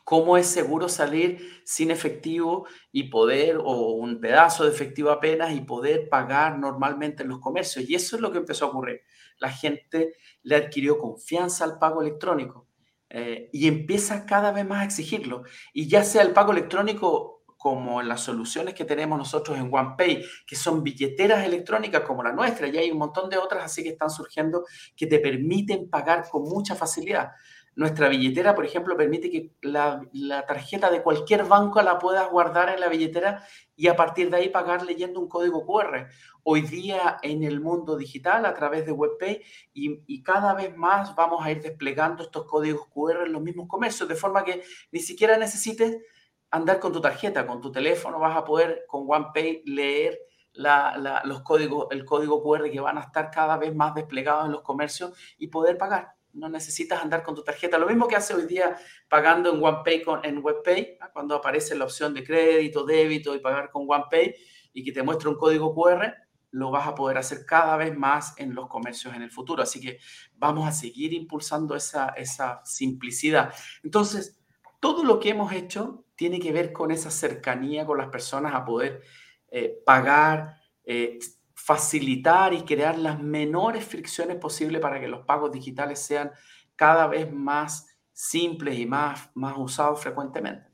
[0.04, 5.60] cómo es seguro salir sin efectivo y poder, o un pedazo de efectivo apenas, y
[5.60, 7.88] poder pagar normalmente en los comercios.
[7.88, 9.02] Y eso es lo que empezó a ocurrir
[9.42, 12.68] la gente le adquirió confianza al pago electrónico
[13.10, 15.42] eh, y empieza cada vez más a exigirlo.
[15.74, 20.56] Y ya sea el pago electrónico como las soluciones que tenemos nosotros en OnePay, que
[20.56, 24.10] son billeteras electrónicas como la nuestra, y hay un montón de otras así que están
[24.10, 24.64] surgiendo
[24.96, 27.30] que te permiten pagar con mucha facilidad.
[27.74, 30.02] Nuestra billetera, por ejemplo, permite que la,
[30.46, 34.48] tarjeta de cualquier banco la puedas guardar en la billetera y a partir de ahí
[34.50, 36.08] pagar leyendo un código QR.
[36.42, 41.42] Hoy día en el mundo digital, a través de WebPay, y, cada vez más vamos
[41.44, 45.38] a ir desplegando estos códigos QR en los mismos comercios, de forma que ni siquiera
[45.38, 45.96] necesites
[46.50, 50.20] andar con tu tarjeta, con tu teléfono vas a poder con OnePay leer
[50.52, 54.60] los códigos, el código QR que van a estar cada vez más desplegados en los
[54.60, 57.78] comercios y poder pagar no necesitas andar con tu tarjeta.
[57.78, 58.76] Lo mismo que hace hoy día
[59.08, 61.10] pagando en OnePay con, en WebPay, ¿ah?
[61.12, 64.34] cuando aparece la opción de crédito, débito y pagar con OnePay
[64.72, 66.14] y que te muestra un código QR,
[66.52, 69.62] lo vas a poder hacer cada vez más en los comercios en el futuro.
[69.62, 69.98] Así que
[70.34, 73.52] vamos a seguir impulsando esa, esa simplicidad.
[73.82, 74.38] Entonces,
[74.80, 78.64] todo lo que hemos hecho tiene que ver con esa cercanía con las personas a
[78.64, 79.02] poder
[79.48, 81.18] eh, pagar, eh,
[81.64, 86.32] facilitar y crear las menores fricciones posibles para que los pagos digitales sean
[86.74, 90.66] cada vez más simples y más, más usados frecuentemente.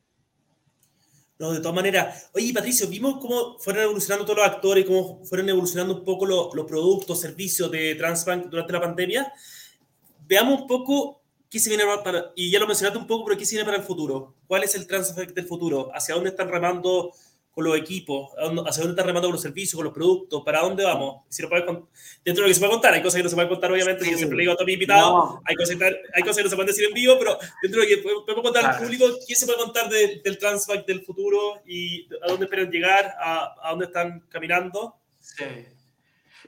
[1.38, 2.31] No, de todas maneras.
[2.35, 6.55] Oye, Patricio, vimos cómo fueron evolucionando todos los actores, cómo fueron evolucionando un poco los,
[6.55, 9.33] los productos, servicios de Transbank durante la pandemia.
[10.27, 13.44] Veamos un poco qué se viene para, y ya lo mencionaste un poco, pero qué
[13.44, 14.37] se viene para el futuro.
[14.46, 15.90] ¿Cuál es el Transbank del futuro?
[15.94, 17.12] ¿Hacia dónde están remando
[17.59, 20.85] con los equipos, hacia dónde está remando con los servicios, con los productos, para dónde
[20.85, 21.25] vamos.
[21.29, 21.88] Si lo puedes, dentro
[22.25, 24.12] de lo que se puede contar, hay cosas que no se pueden contar, obviamente, sí.
[24.12, 25.77] yo siempre le digo a todos mis invitados, hay, cosas,
[26.14, 28.44] hay cosas que no se pueden decir en vivo, pero dentro de lo que podemos
[28.44, 32.44] contar al público, ¿qué se puede contar de, del Transbank del futuro y a dónde
[32.44, 34.94] esperan llegar, a, a dónde están caminando?
[35.18, 35.42] Sí.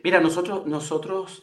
[0.04, 1.42] Mira, nosotros, nosotros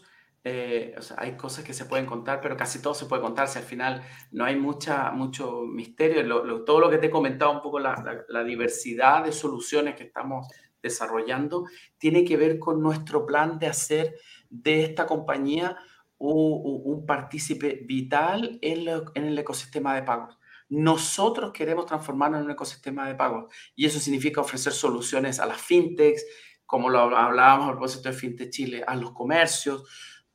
[0.49, 3.49] eh, o sea, hay cosas que se pueden contar, pero casi todo se puede contar
[3.49, 6.63] si al final no hay mucha, mucho misterio.
[6.63, 10.47] todo lo que te he comentado, un poco la, diversidad de soluciones que estamos
[10.81, 11.65] desarrollando,
[11.97, 14.15] tiene que ver con nuestro plan de hacer
[14.49, 15.75] de esta compañía
[16.17, 20.38] un, un partícipe vital en, en el ecosistema de pagos.
[20.69, 25.60] Nosotros queremos transformarnos en un ecosistema de pagos y eso significa ofrecer soluciones a las
[25.62, 26.25] fintechs,
[26.65, 29.83] como lo hablábamos a propósito de FinTech Chile, a los comercios,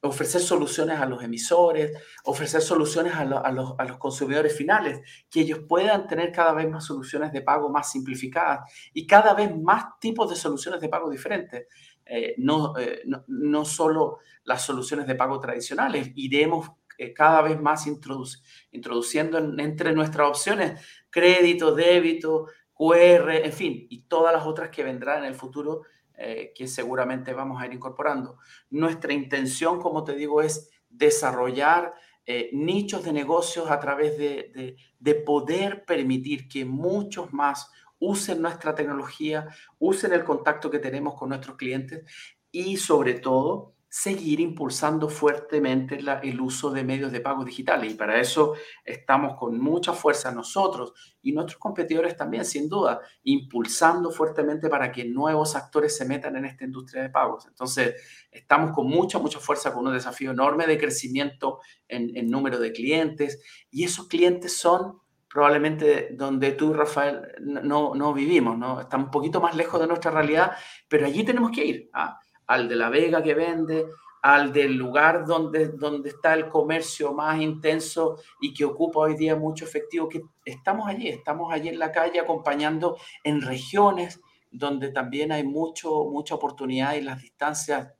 [0.02, 6.32] ofrecer soluciones a los emisores, ofrecer soluciones a, los, consumidores finales, que ellos puedan tener
[6.32, 10.80] cada vez más soluciones de pago más simplificadas y cada vez más tipos de soluciones
[10.80, 11.66] de pago diferentes.
[12.04, 17.60] Eh, no, eh, no, no, solo las soluciones de pago tradicionales, iremos eh, cada vez
[17.60, 24.82] más introduciendo entre nuestras opciones crédito, débito, QR, en fin, y todas las otras que
[24.82, 25.82] vendrán en el futuro
[26.24, 28.38] eh, que seguramente vamos a ir incorporando.
[28.70, 35.14] Nuestra intención, como te digo, es desarrollar eh, nichos de negocios a través de, de,
[35.16, 39.48] poder permitir que muchos más usen nuestra tecnología,
[39.80, 42.04] usen el contacto que tenemos con nuestros clientes
[42.52, 47.92] y sobre todo seguir impulsando fuertemente el uso de medios de pago digitales.
[47.92, 54.10] Y para eso estamos con mucha fuerza nosotros y nuestros competidores también, sin duda, impulsando
[54.10, 57.44] fuertemente para que nuevos actores se metan en esta industria de pagos.
[57.46, 62.58] Entonces, estamos con mucha, mucha fuerza, con un desafío enorme de crecimiento en, en número
[62.58, 63.42] de clientes.
[63.70, 68.80] Y esos clientes son probablemente donde tú, Rafael, no, no vivimos, ¿no?
[68.80, 70.52] Están un poquito más lejos de nuestra realidad,
[70.88, 71.90] pero allí tenemos que ir.
[71.92, 72.18] ¿ah?
[72.52, 73.86] Al de la vega que vende,
[74.20, 79.34] al del lugar donde, donde está el comercio más intenso y que ocupa hoy día
[79.36, 85.32] mucho efectivo, que estamos allí, estamos allí en la calle acompañando en regiones donde también
[85.32, 87.94] hay mucho, mucha oportunidad y las distancias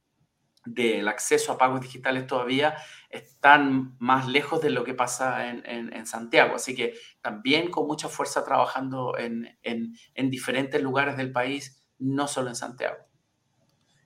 [0.66, 2.76] del acceso a pagos digitales todavía
[3.08, 6.54] están más lejos de lo que pasa en, en, Santiago.
[6.54, 12.50] Así que también con mucha fuerza trabajando en, en diferentes lugares del país, no solo
[12.50, 13.11] en Santiago.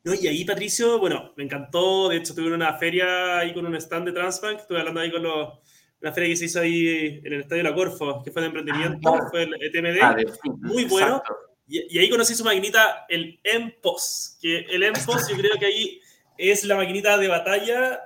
[0.06, 2.08] No, y ahí, Patricio, bueno, me encantó.
[2.08, 4.60] De hecho, tuve una feria ahí con un stand de Transbank.
[4.60, 5.58] Estuve hablando ahí con los,
[6.00, 9.12] una feria que se hizo ahí en el Estadio La Corfo, que fue de emprendimiento,
[9.12, 9.98] ah, fue el ETMD.
[10.00, 10.16] Ah,
[10.60, 11.20] muy bueno.
[11.66, 14.38] Y, ahí conocí su maquinita, el MPOS.
[14.40, 16.00] Que el MPOS, yo creo que ahí
[16.38, 18.00] es la maquinita de batalla,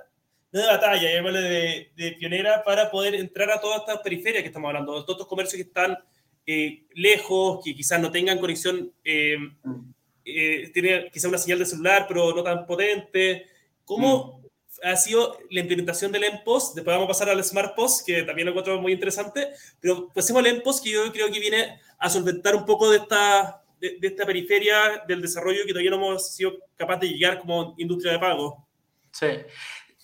[0.53, 4.69] no de batalla, de, de pionera para poder entrar a todas estas periferias que estamos
[4.69, 5.99] hablando, todos estos comercios que están
[6.47, 8.91] eh, lejos, que quizás no tengan conexión.
[9.05, 10.00] Eh, mm.
[10.25, 13.47] Eh, tiene quizá una señal de celular, pero no tan potente.
[13.85, 14.87] ¿Cómo mm.
[14.87, 16.75] ha sido la implementación del MPOS?
[16.75, 19.49] Después vamos a pasar al Smart POS, que también lo encuentro muy interesante,
[19.81, 23.63] pero pasemos al MPOS, que yo creo que viene a solventar un poco de esta,
[23.81, 28.13] de, esta periferia del desarrollo que todavía no hemos sido capaces de llegar como industria
[28.13, 28.67] de pago.
[29.13, 29.27] Sí,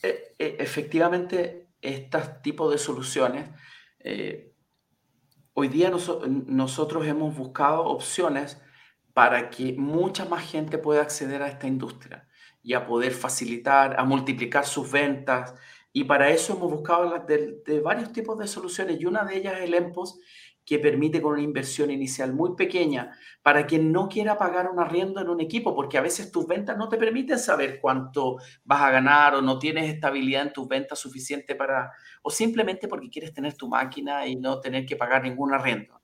[0.03, 3.51] e, e, efectivamente, estos tipos de soluciones,
[4.01, 4.53] eh,
[5.55, 8.61] hoy día nosotros hemos buscado opciones
[9.17, 12.29] para que mucha más gente pueda acceder a esta industria
[12.63, 15.55] y a poder facilitar, a multiplicar sus ventas.
[15.91, 19.55] Y para eso hemos buscado de, de varios tipos de soluciones y una de ellas
[19.57, 20.19] es el EMPOS,
[20.67, 25.23] que permite con una inversión inicial muy pequeña para quien no quiera pagar un arriendo
[25.23, 28.91] en un equipo, porque a veces tus ventas no te permiten saber cuánto vas a
[28.91, 31.91] ganar o no tienes estabilidad en tus ventas suficiente para,
[32.21, 36.03] o simplemente porque quieres tener tu máquina y no tener que pagar ningún arriendo.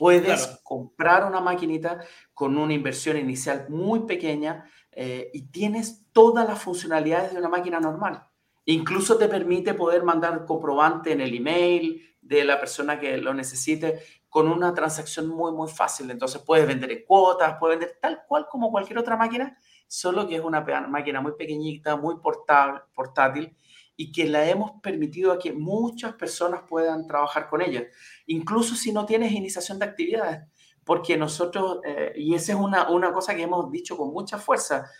[0.00, 6.58] Puedes comprar una maquinita con una inversión inicial muy pequeña eh, y tienes todas las
[6.58, 8.26] funcionalidades de una máquina normal.
[8.64, 14.00] Incluso te permite poder mandar comprobante en el email de la persona que lo necesite
[14.30, 16.10] con una transacción muy, muy fácil.
[16.10, 19.54] Entonces puedes vender en cuotas, puedes vender tal cual como cualquier otra máquina,
[19.86, 23.54] solo que es una máquina muy pequeñita, muy portable, portátil
[24.00, 27.84] y que la hemos permitido a que muchas personas puedan trabajar con ella,
[28.24, 30.48] incluso si no tienes iniciación de actividades,
[30.84, 34.90] porque nosotros, eh, y esa es una, una cosa que hemos dicho con mucha fuerza,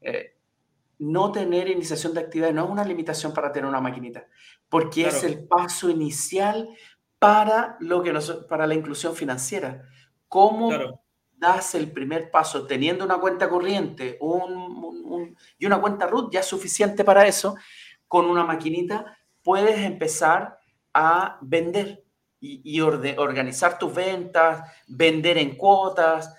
[0.00, 0.38] eh,
[0.98, 4.26] no tener iniciación de actividad no es una limitación para tener una maquinita,
[4.70, 6.70] porque es el paso inicial
[7.18, 9.82] para, lo que para la inclusión financiera.
[10.28, 10.72] ¿Cómo
[11.36, 14.18] das el primer paso teniendo una cuenta corriente
[15.58, 17.54] y una cuenta root ya suficiente para eso?
[18.08, 20.58] Con una maquinita puedes empezar
[20.92, 22.04] a vender
[22.40, 26.34] y, organizar tus ventas, vender en cuotas.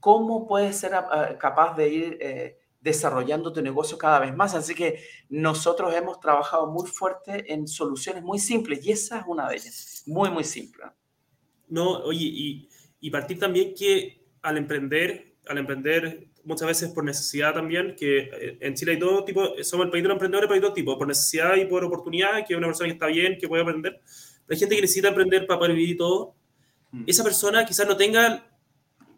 [0.00, 0.92] ¿Cómo puedes ser
[1.38, 4.54] capaz de ir eh, desarrollando tu negocio cada vez más?
[4.54, 9.48] Así que nosotros hemos trabajado muy fuerte en soluciones muy simples y esa es una
[9.48, 10.84] de ellas, muy, muy simple.
[11.68, 12.68] No, oye,
[13.00, 18.58] y partir también que al emprender, al emprender muchas veces por necesidad también, que eh,
[18.60, 20.98] en Chile hay todo tipo, somos el país de los emprendedores, pero hay todo tipo,
[20.98, 24.00] por necesidad y por oportunidad, que una persona que está bien, que puede aprender.
[24.48, 26.34] hay gente que necesita aprender para poder vivir y todo.
[26.90, 27.04] Mm.
[27.06, 28.46] Esa persona quizás no tenga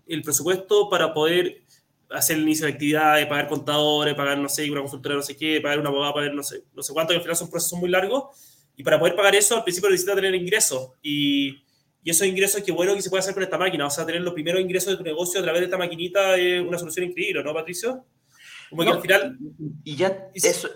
[0.07, 1.62] el presupuesto para poder
[2.11, 5.61] hacer el inicio de actividades, pagar contadores, pagar, no sé, una consultora, no sé qué,
[5.61, 7.89] pagar una abogada, pagar no sé, no sé cuánto, que al final son procesos muy
[7.89, 8.25] largos.
[8.77, 10.91] Y para poder pagar eso, al principio necesita tener ingresos.
[11.03, 11.64] Y
[12.05, 13.87] y esos ingresos, qué bueno que se puede hacer con esta máquina.
[13.87, 16.61] O sea, tener los primeros ingresos de tu negocio a través de esta maquinita es
[16.61, 18.05] una solución increíble, ¿no, Patricio?
[18.69, 19.39] Como que al final...
[19.85, 20.69] Y ya, eso,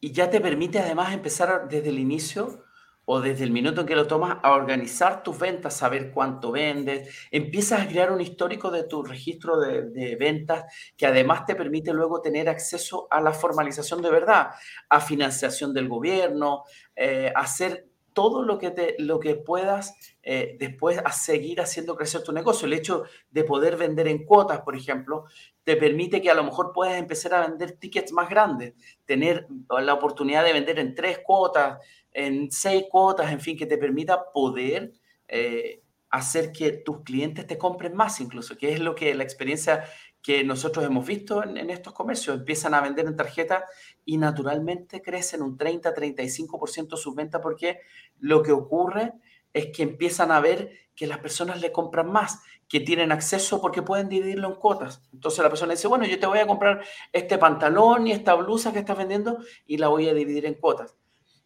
[0.00, 2.64] y ya te permite además empezar desde el inicio
[3.04, 7.14] o desde el minuto en que lo tomas a organizar tus ventas, saber cuánto vendes,
[7.30, 10.64] empiezas a crear un histórico de tu registro de, de, ventas
[10.96, 14.52] que además te permite luego tener acceso a la formalización de verdad,
[14.88, 16.64] a financiación del gobierno,
[16.96, 22.22] eh, hacer todo lo que, te, lo que puedas eh, después a seguir haciendo crecer
[22.22, 22.66] tu negocio.
[22.66, 25.24] El hecho de poder vender en cuotas, por ejemplo,
[25.64, 29.94] te permite que a lo mejor puedas empezar a vender tickets más grandes, tener la
[29.94, 31.78] oportunidad de vender en tres cuotas,
[32.12, 34.92] en seis cuotas, en fin, que te permita poder
[35.28, 39.84] eh, hacer que tus clientes te compren más incluso, que es lo que la experiencia
[40.24, 42.38] que nosotros hemos visto en, estos comercios.
[42.38, 43.66] Empiezan a vender en tarjeta
[44.06, 47.80] y naturalmente crecen un 30-35% sus ventas porque
[48.20, 49.12] lo que ocurre
[49.52, 53.82] es que empiezan a ver que las personas le compran más, que tienen acceso porque
[53.82, 55.02] pueden dividirlo en cuotas.
[55.12, 58.72] Entonces la persona dice, bueno, yo te voy a comprar este pantalón y esta blusa
[58.72, 60.96] que estás vendiendo y la voy a dividir en cuotas.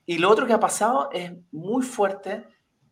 [0.07, 2.45] Y lo otro que ha pasado es muy fuerte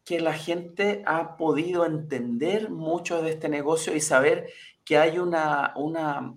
[0.05, 4.49] que la gente ha podido entender mucho de este negocio y saber
[4.87, 6.33] que hay una, una,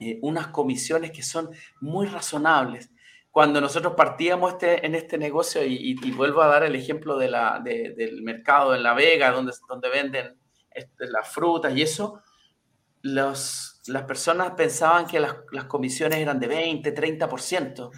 [0.00, 1.50] eh, unas comisiones que son
[1.82, 2.90] muy razonables.
[3.30, 7.60] Cuando nosotros partíamos este, en este negocio, y, vuelvo a dar el ejemplo de la,
[7.62, 10.38] del mercado en La Vega, donde, donde venden
[10.70, 12.22] este, las frutas y eso,
[13.02, 17.90] los, las personas pensaban que las, las, comisiones eran de 20, 30%.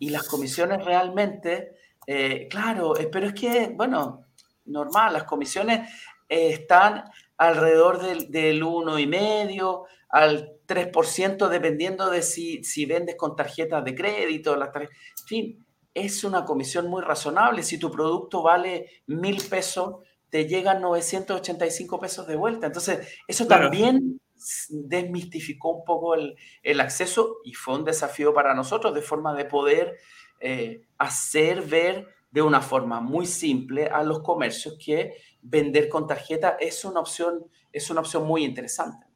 [0.00, 4.26] Y las comisiones realmente, eh, claro, eh, pero es que, bueno,
[4.66, 5.88] normal, las comisiones
[6.28, 7.04] están
[7.36, 14.54] alrededor del, del 1,5% al 3%, dependiendo de si, si vendes con tarjetas de crédito.
[14.56, 14.88] La en
[15.26, 17.62] fin, es una comisión muy razonable.
[17.62, 19.96] Si tu producto vale mil pesos,
[20.30, 22.66] te llegan 985 pesos de vuelta.
[22.66, 24.20] Entonces, eso también
[24.68, 29.44] desmistificó un poco el, el, acceso y fue un desafío para nosotros de forma de
[29.44, 29.96] poder
[30.40, 36.56] eh, hacer ver de una forma muy simple a los comercios que vender con tarjeta
[36.58, 39.06] es una opción, es una opción muy interesante.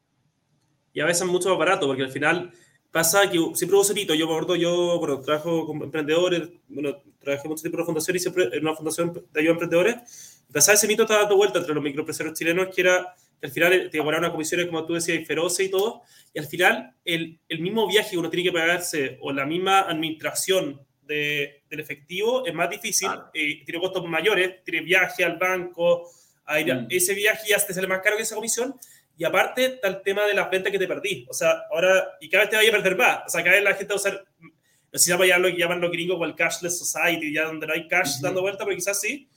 [0.93, 2.49] Y a veces mucho más barato, porque al final
[2.91, 4.13] pasa que siempre hubo cepito.
[4.13, 8.19] Yo, por yo bueno, trabajo con emprendedores, bueno, trabajé mucho tiempo en una fundación y
[8.19, 10.43] siempre en una fundación de ayuda a emprendedores.
[10.53, 13.89] Pasaba ese mito estaba dando vuelta entre los microempresarios chilenos, que era que al final
[13.91, 16.03] te cobraban unas comisiones, como tú decías, feroces y todo.
[16.33, 19.81] Y al final, el, el mismo viaje que uno tiene que pagarse o la misma
[19.81, 26.09] administración de, del efectivo es más difícil, eh, tiene costos mayores, tiene viaje al banco,
[26.49, 26.87] Mm.
[26.89, 28.75] ese viaje ya te sale más caro que esa comisión.
[29.17, 31.25] Y aparte está el tema de las ventas que te perdí.
[31.29, 33.19] O sea, ahora, y cada vez te vaya a perder más.
[33.27, 35.57] O sea, cada vez la gente va a usar, no sé si ya lo que
[35.57, 38.77] llaman los gringos o el cashless society, ya donde no hay cash dando vuelta, pero
[38.77, 39.27] quizás sí.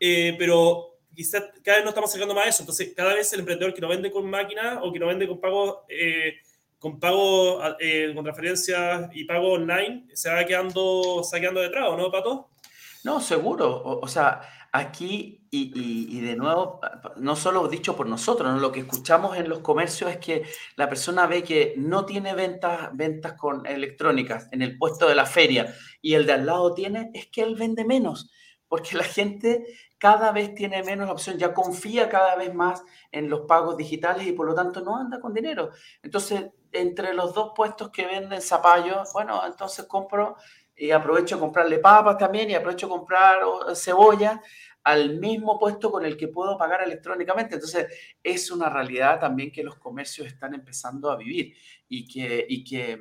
[0.00, 2.62] Eh, pero quizás cada vez nos estamos acercando más a eso.
[2.62, 5.40] Entonces, cada vez el emprendedor que no vende con máquina o que no vende con
[5.40, 6.36] pago, eh,
[6.78, 12.50] con pago, eh, con transferencias y pago online, se va quedando, quedando detrás, ¿no, Pato?
[13.04, 13.82] No, seguro.
[13.84, 14.40] o sea,
[14.76, 16.80] Aquí, y, de nuevo,
[17.16, 20.42] no solo dicho por nosotros, lo que escuchamos en los comercios es que
[20.76, 25.24] la persona ve que no tiene ventas, ventas con electrónicas en el puesto de la
[25.24, 28.30] feria y el de al lado tiene, es que él vende menos,
[28.68, 29.64] porque la gente
[29.96, 34.32] cada vez tiene menos opción, ya confía cada vez más en los pagos digitales y
[34.32, 35.70] por lo tanto no anda con dinero.
[36.02, 40.36] Entonces, entre los dos puestos que venden zapallos, bueno, entonces compro
[40.74, 43.40] y aprovecho a comprarle papas también y aprovecho a comprar
[43.74, 44.42] cebolla
[44.84, 47.56] al mismo puesto con el que puedo pagar electrónicamente.
[47.56, 47.88] Entonces,
[48.22, 51.56] es una realidad también que los comercios están empezando a vivir
[51.88, 52.96] y que, y que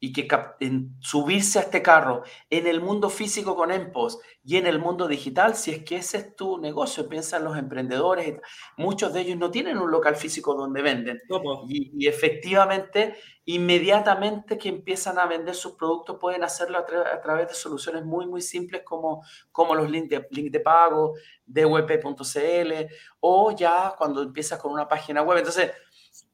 [0.00, 0.28] y que
[0.60, 5.08] en subirse a este carro en el mundo físico con EMPOS y en el mundo
[5.08, 8.40] digital, si es que ese es tu negocio, piensa en los emprendedores,
[8.76, 11.20] muchos de ellos no tienen un local físico donde venden.
[11.68, 18.04] y, efectivamente, inmediatamente que empiezan a vender sus productos, pueden hacerlo a, través de soluciones
[18.04, 22.72] muy, muy simples como, como los links de, link de pago, de web.cl
[23.20, 25.38] o ya cuando empiezas con una página web.
[25.38, 25.72] Entonces,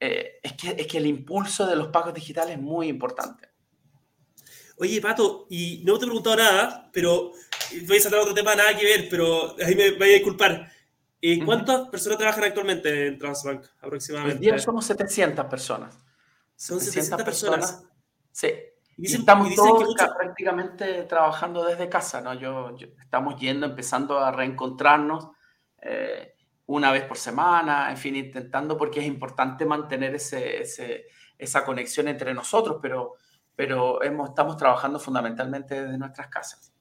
[0.00, 3.53] eh, es, que, es que el impulso de los pagos digitales es muy importante.
[4.76, 7.32] Oye, Pato, y no te he preguntado nada, pero
[7.86, 10.70] voy a saltar otro tema, nada que ver, pero ahí me voy a disculpar.
[11.20, 14.38] Eh, ¿Cuántas personas trabajan actualmente en Transbank aproximadamente?
[14.38, 15.98] Hoy día somos 700 personas.
[16.56, 17.84] Son 700, personas.
[18.30, 18.48] Sí.
[18.96, 22.34] Y, estamos todos prácticamente trabajando desde casa, ¿no?
[22.34, 25.30] Yo, estamos yendo, empezando a reencontrarnos
[25.80, 26.34] eh,
[26.66, 31.06] una vez por semana, en fin, intentando, porque es importante mantener ese, ese,
[31.38, 33.14] esa conexión entre nosotros, pero
[33.56, 36.72] pero hemos, estamos trabajando fundamentalmente desde nuestras casas.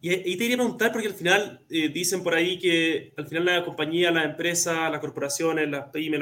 [0.00, 3.44] Y, y te quería preguntar, porque al final eh, dicen por ahí que al final
[3.46, 6.20] la compañía, la empresa, las corporaciones, las pymes,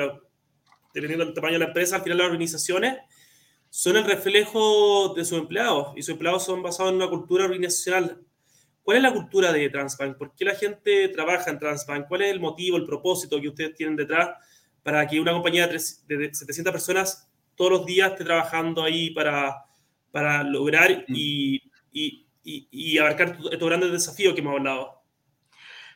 [0.95, 2.97] dependiendo del tamaño de la empresa, al final las organizaciones
[3.69, 8.23] son el reflejo de sus empleados y sus empleados son basados en una cultura organizacional.
[8.83, 10.17] ¿Cuál es la cultura de Transbank?
[10.17, 12.09] ¿Por qué la gente trabaja en Transbank?
[12.09, 14.31] ¿Cuál es el motivo, el propósito que ustedes tienen detrás
[14.83, 19.66] para que una compañía de 700 personas todos los días esté trabajando ahí para,
[20.17, 21.61] para lograr y,
[21.93, 25.03] y, y, abarcar estos grandes desafíos que hemos hablado?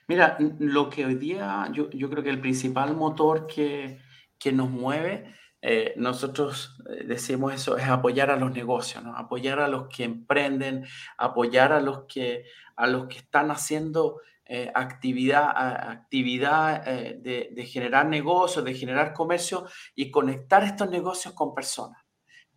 [0.09, 3.99] Mira, lo que hoy día yo, yo creo que el principal motor que,
[4.39, 9.17] que nos mueve, eh, nosotros eh, decimos eso, es apoyar a los negocios, ¿no?
[9.17, 10.85] apoyar a los que emprenden,
[11.17, 12.45] apoyar a los que,
[12.77, 15.49] a los que están haciendo eh, actividad,
[15.91, 19.65] actividad de, de, generar negocios, de generar comercio
[19.95, 22.00] y conectar estos negocios con personas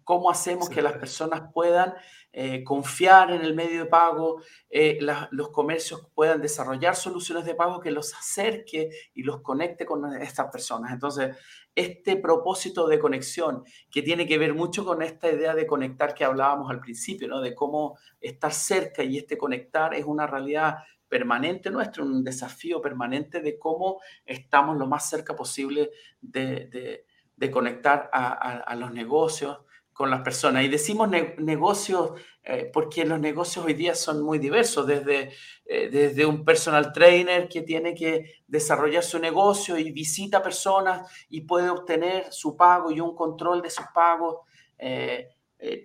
[0.04, 1.93] cómo hacemos que las personas puedan
[2.36, 4.41] eh, confiar en el medio de pago,
[4.72, 4.97] eh,
[5.30, 10.51] los comercios puedan desarrollar soluciones de pago que los acerque y los conecte con estas
[10.51, 10.91] personas.
[10.91, 11.38] Entonces,
[11.76, 16.26] este propósito de conexión que tiene que ver mucho con esta idea de conectar que
[16.26, 17.39] hablábamos al principio, ¿no?
[17.39, 20.78] de cómo estar cerca y este conectar es una realidad
[21.08, 27.06] permanente nuestro, un desafío permanente de cómo estamos lo más cerca posible de,
[27.51, 29.60] conectar a los negocios,
[29.94, 30.64] con las personas.
[30.64, 32.14] Y decimos negocios
[32.46, 35.32] eh, porque los negocios hoy día son muy diversos, desde,
[35.66, 41.41] eh, desde un personal trainer que tiene que desarrollar su negocio y visita personas y
[41.41, 44.39] puede obtener su pago y un control de sus pagos
[44.78, 45.30] eh,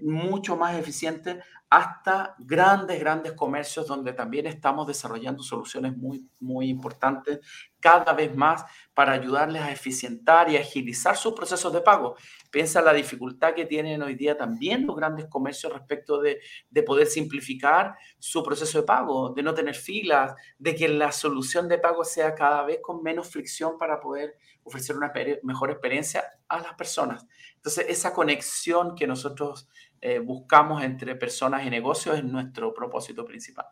[0.02, 7.40] mucho más eficiente, hasta grandes, grandes comercios donde también estamos desarrollando soluciones muy, muy importantes
[7.78, 8.64] cada vez más
[8.94, 12.16] para ayudarles a eficientar y agilizar sus procesos de pago.
[12.50, 17.06] Piensa la dificultad que tienen hoy día también los grandes comercios respecto de, de poder
[17.06, 22.02] simplificar su proceso de pago, de no tener filas, de que la solución de pago
[22.02, 25.12] sea cada vez con menos fricción para poder ofrecer una
[25.42, 27.26] mejor experiencia a las personas.
[27.56, 29.68] Entonces, esa conexión que nosotros
[30.00, 33.66] eh, buscamos entre personas y negocios es nuestro propósito principal.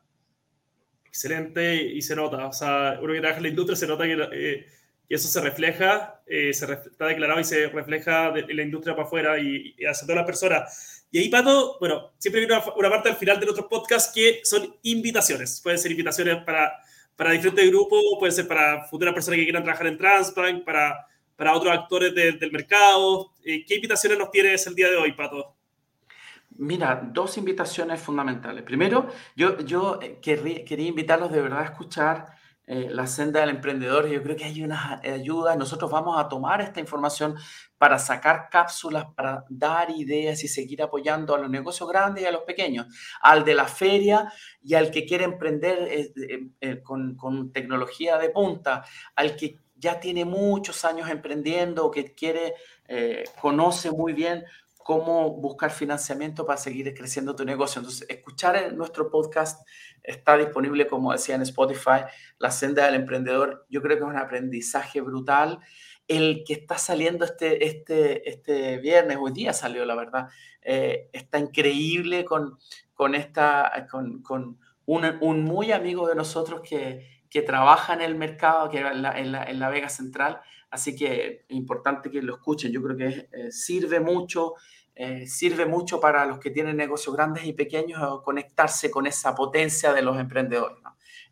[1.05, 4.29] Excelente y se nota, o sea, uno que trabaja en la industria se nota que,
[4.33, 4.67] eh,
[5.09, 9.39] eso se refleja, eh, se está declarado y se refleja de, la industria para afuera
[9.39, 11.07] y, y hacia todas las personas.
[11.11, 14.41] Y ahí, Pato, bueno, siempre hay una, una parte al final de nuestros podcasts que
[14.43, 15.61] son invitaciones.
[15.63, 16.73] Pueden ser invitaciones para,
[17.15, 21.07] para diferentes grupos, puede ser para futuras personas que quieran trabajar en Transbank, para,
[21.37, 23.33] para otros actores del mercado.
[23.43, 25.57] ¿Qué invitaciones nos tienes el día de hoy, Pato?
[26.59, 28.63] Mira, dos invitaciones fundamentales.
[28.63, 32.27] Primero, yo, yo eh, quería invitarlos de verdad a escuchar
[32.67, 34.09] eh, la senda del emprendedor.
[34.09, 35.57] Yo creo que hay unas ayudas.
[35.59, 37.37] Nosotros vamos a tomar esta información
[37.77, 42.33] para sacar cápsulas, para dar ideas y seguir apoyando a los negocios grandes y a
[42.33, 42.87] los pequeños,
[43.21, 44.33] al de la feria
[44.63, 46.11] y al que quiere emprender
[46.61, 48.83] eh, con, con tecnología de punta,
[49.15, 52.55] al que ya tiene muchos años emprendiendo que quiere,
[53.41, 54.45] conoce muy bien
[54.87, 57.81] cómo buscar financiamiento para seguir creciendo tu negocio.
[57.81, 59.67] Entonces, escuchar nuestro podcast
[60.01, 62.03] está disponible, como decía en Spotify,
[62.39, 63.67] La Senda del Emprendedor.
[63.69, 65.59] Yo creo que es un aprendizaje brutal.
[66.07, 70.29] El que está saliendo este, este, este viernes, hoy día salió, la verdad,
[70.63, 72.57] eh, está increíble con,
[72.95, 78.71] con, esta, con, con un, muy amigo de nosotros que, que trabaja en el mercado,
[78.71, 80.41] que en la, en la, Vega Central.
[80.71, 82.73] Así que es importante que lo escuchen.
[82.73, 84.55] Yo creo que eh, sirve mucho
[84.95, 89.93] eh, sirve mucho para los que tienen negocios grandes y pequeños conectarse con esa potencia
[89.93, 90.79] de los emprendedores.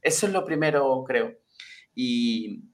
[0.03, 1.39] Eso es lo primero, creo.
[1.95, 2.65] Y,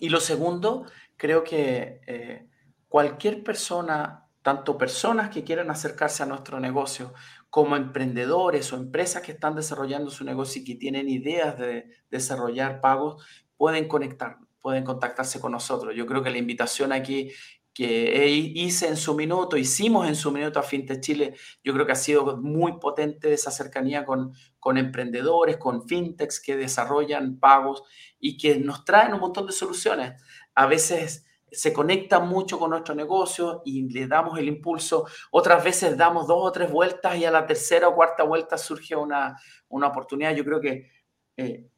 [0.00, 2.46] lo segundo, creo que eh,
[2.88, 7.12] cualquier persona tanto personas que quieran acercarse a nuestro negocio
[7.50, 12.80] como emprendedores o empresas que están desarrollando su negocio y que tienen ideas de desarrollar
[12.80, 13.24] pagos,
[13.56, 15.94] pueden conectar, pueden contactarse con nosotros.
[15.94, 17.32] Yo creo que la invitación aquí
[17.72, 21.92] que hice en su minuto, hicimos en su minuto a FinTech Chile, yo creo que
[21.92, 27.82] ha sido muy potente esa cercanía con, con emprendedores, con fintechs que desarrollan pagos
[28.18, 30.20] y que nos traen un montón de soluciones.
[30.54, 35.06] A veces se conectan mucho con nuestro negocio y le damos el impulso.
[35.30, 38.94] Otras veces damos dos o tres vueltas y a la tercera o cuarta vuelta surge
[38.96, 39.36] una,
[39.68, 40.34] una oportunidad.
[40.34, 40.90] Yo creo que
[41.36, 41.68] eh,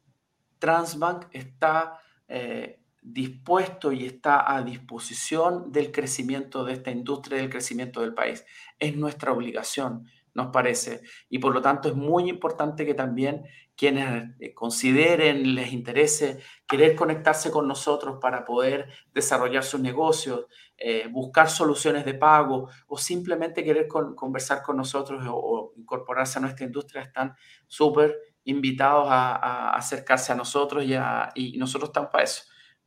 [0.59, 8.01] Transbank está eh, dispuesto y está a disposición del crecimiento de esta industria, del crecimiento
[8.01, 8.45] del país.
[8.79, 11.01] Es nuestra obligación, nos parece.
[11.29, 13.43] Y por lo tanto es muy importante que también
[13.75, 20.45] quienes eh, consideren, les interese querer conectarse con nosotros para poder desarrollar sus negocios,
[20.77, 26.65] eh, buscar soluciones de pago o simplemente querer conversar con nosotros o, incorporarse a nuestra
[26.65, 27.35] industria, están
[27.67, 30.93] súper invitados a, acercarse a nosotros y,
[31.35, 32.43] y nosotros estamos para eso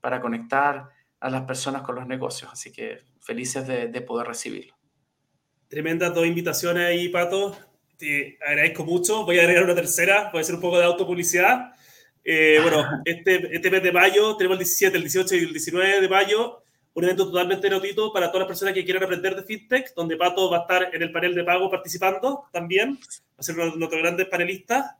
[0.07, 0.89] para conectar
[1.19, 2.49] a las personas con los negocios.
[2.53, 4.76] Así que felices de, poder recibirlo.
[5.69, 7.57] Tremendas dos invitaciones ahí, Pato.
[7.97, 9.25] Te agradezco mucho.
[9.25, 11.73] Voy a agregar una tercera, puede ser un poco de autopublicidad.
[12.25, 16.01] Eh, bueno, este, este mes de mayo tenemos el 17, el 18 y el 19
[16.01, 16.62] de mayo
[16.97, 20.49] un evento totalmente gratuito para todas las personas que quieran aprender de FinTech, donde Pato
[20.51, 23.77] va a estar en el panel de pago participando también, va a ser uno de
[23.77, 24.93] nuestros grandes panelistas.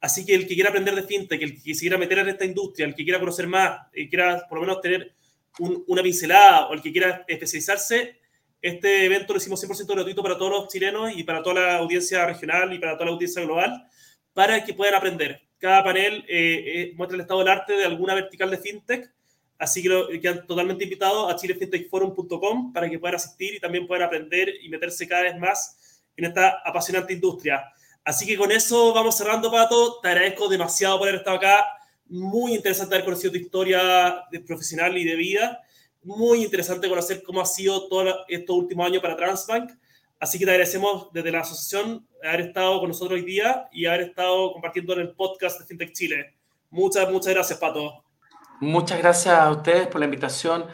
[0.00, 2.44] Así que el que quiera aprender de fintech, el que se quiera meter en esta
[2.44, 5.14] industria, el que quiera conocer más, el que quiera por lo menos tener
[5.58, 8.18] una pincelada o el que quiera especializarse,
[8.62, 12.24] este evento lo hicimos 100% gratuito para todos los chilenos y para toda la audiencia
[12.26, 13.86] regional y para toda la audiencia global,
[14.32, 15.42] para que puedan aprender.
[15.58, 19.10] Cada panel eh, eh, muestra el estado del arte de alguna vertical de fintech,
[19.58, 24.06] así que lo, quedan totalmente invitados a chilefintechforum.com para que puedan asistir y también puedan
[24.06, 27.64] aprender y meterse cada vez más en esta apasionante industria.
[28.04, 30.00] Así que con eso vamos cerrando, Pato.
[30.00, 31.66] Te agradezco demasiado por haber estado acá.
[32.08, 35.60] Muy interesante haber conocido tu historia de profesional y de vida.
[36.06, 39.72] Muy interesante conocer cómo ha sido todo estos últimos años para Transbank.
[40.20, 44.02] Así que te agradecemos desde la asociación haber estado con nosotros hoy día y haber
[44.02, 46.36] estado compartiendo en el podcast de FinTech Chile.
[46.70, 48.04] Muchas, muchas gracias, Pato.
[48.60, 50.66] Muchas gracias a ustedes por la invitación,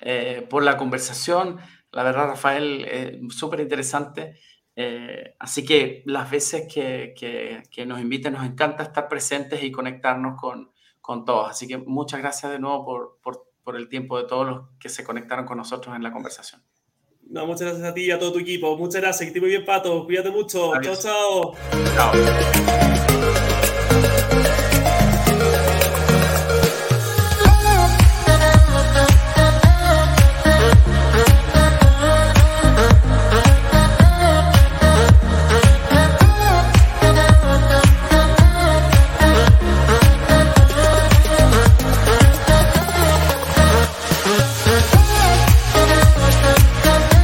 [0.00, 1.58] eh, por la conversación.
[1.92, 4.38] La verdad, Rafael, eh, súper interesante.
[4.74, 10.40] Eh, así que las veces que, que, nos inviten, nos encanta estar presentes y conectarnos
[10.40, 11.50] con, con todos.
[11.50, 14.88] Así que muchas gracias de nuevo por, por, por, el tiempo de todos los que
[14.88, 16.62] se conectaron con nosotros en la conversación.
[17.28, 18.76] No, muchas gracias a ti y a todo tu equipo.
[18.78, 19.20] Muchas gracias.
[19.20, 20.04] Que estés muy bien, Pato.
[20.06, 20.72] Cuídate mucho.
[20.80, 21.54] Chao, chao.
[21.94, 22.87] Chao.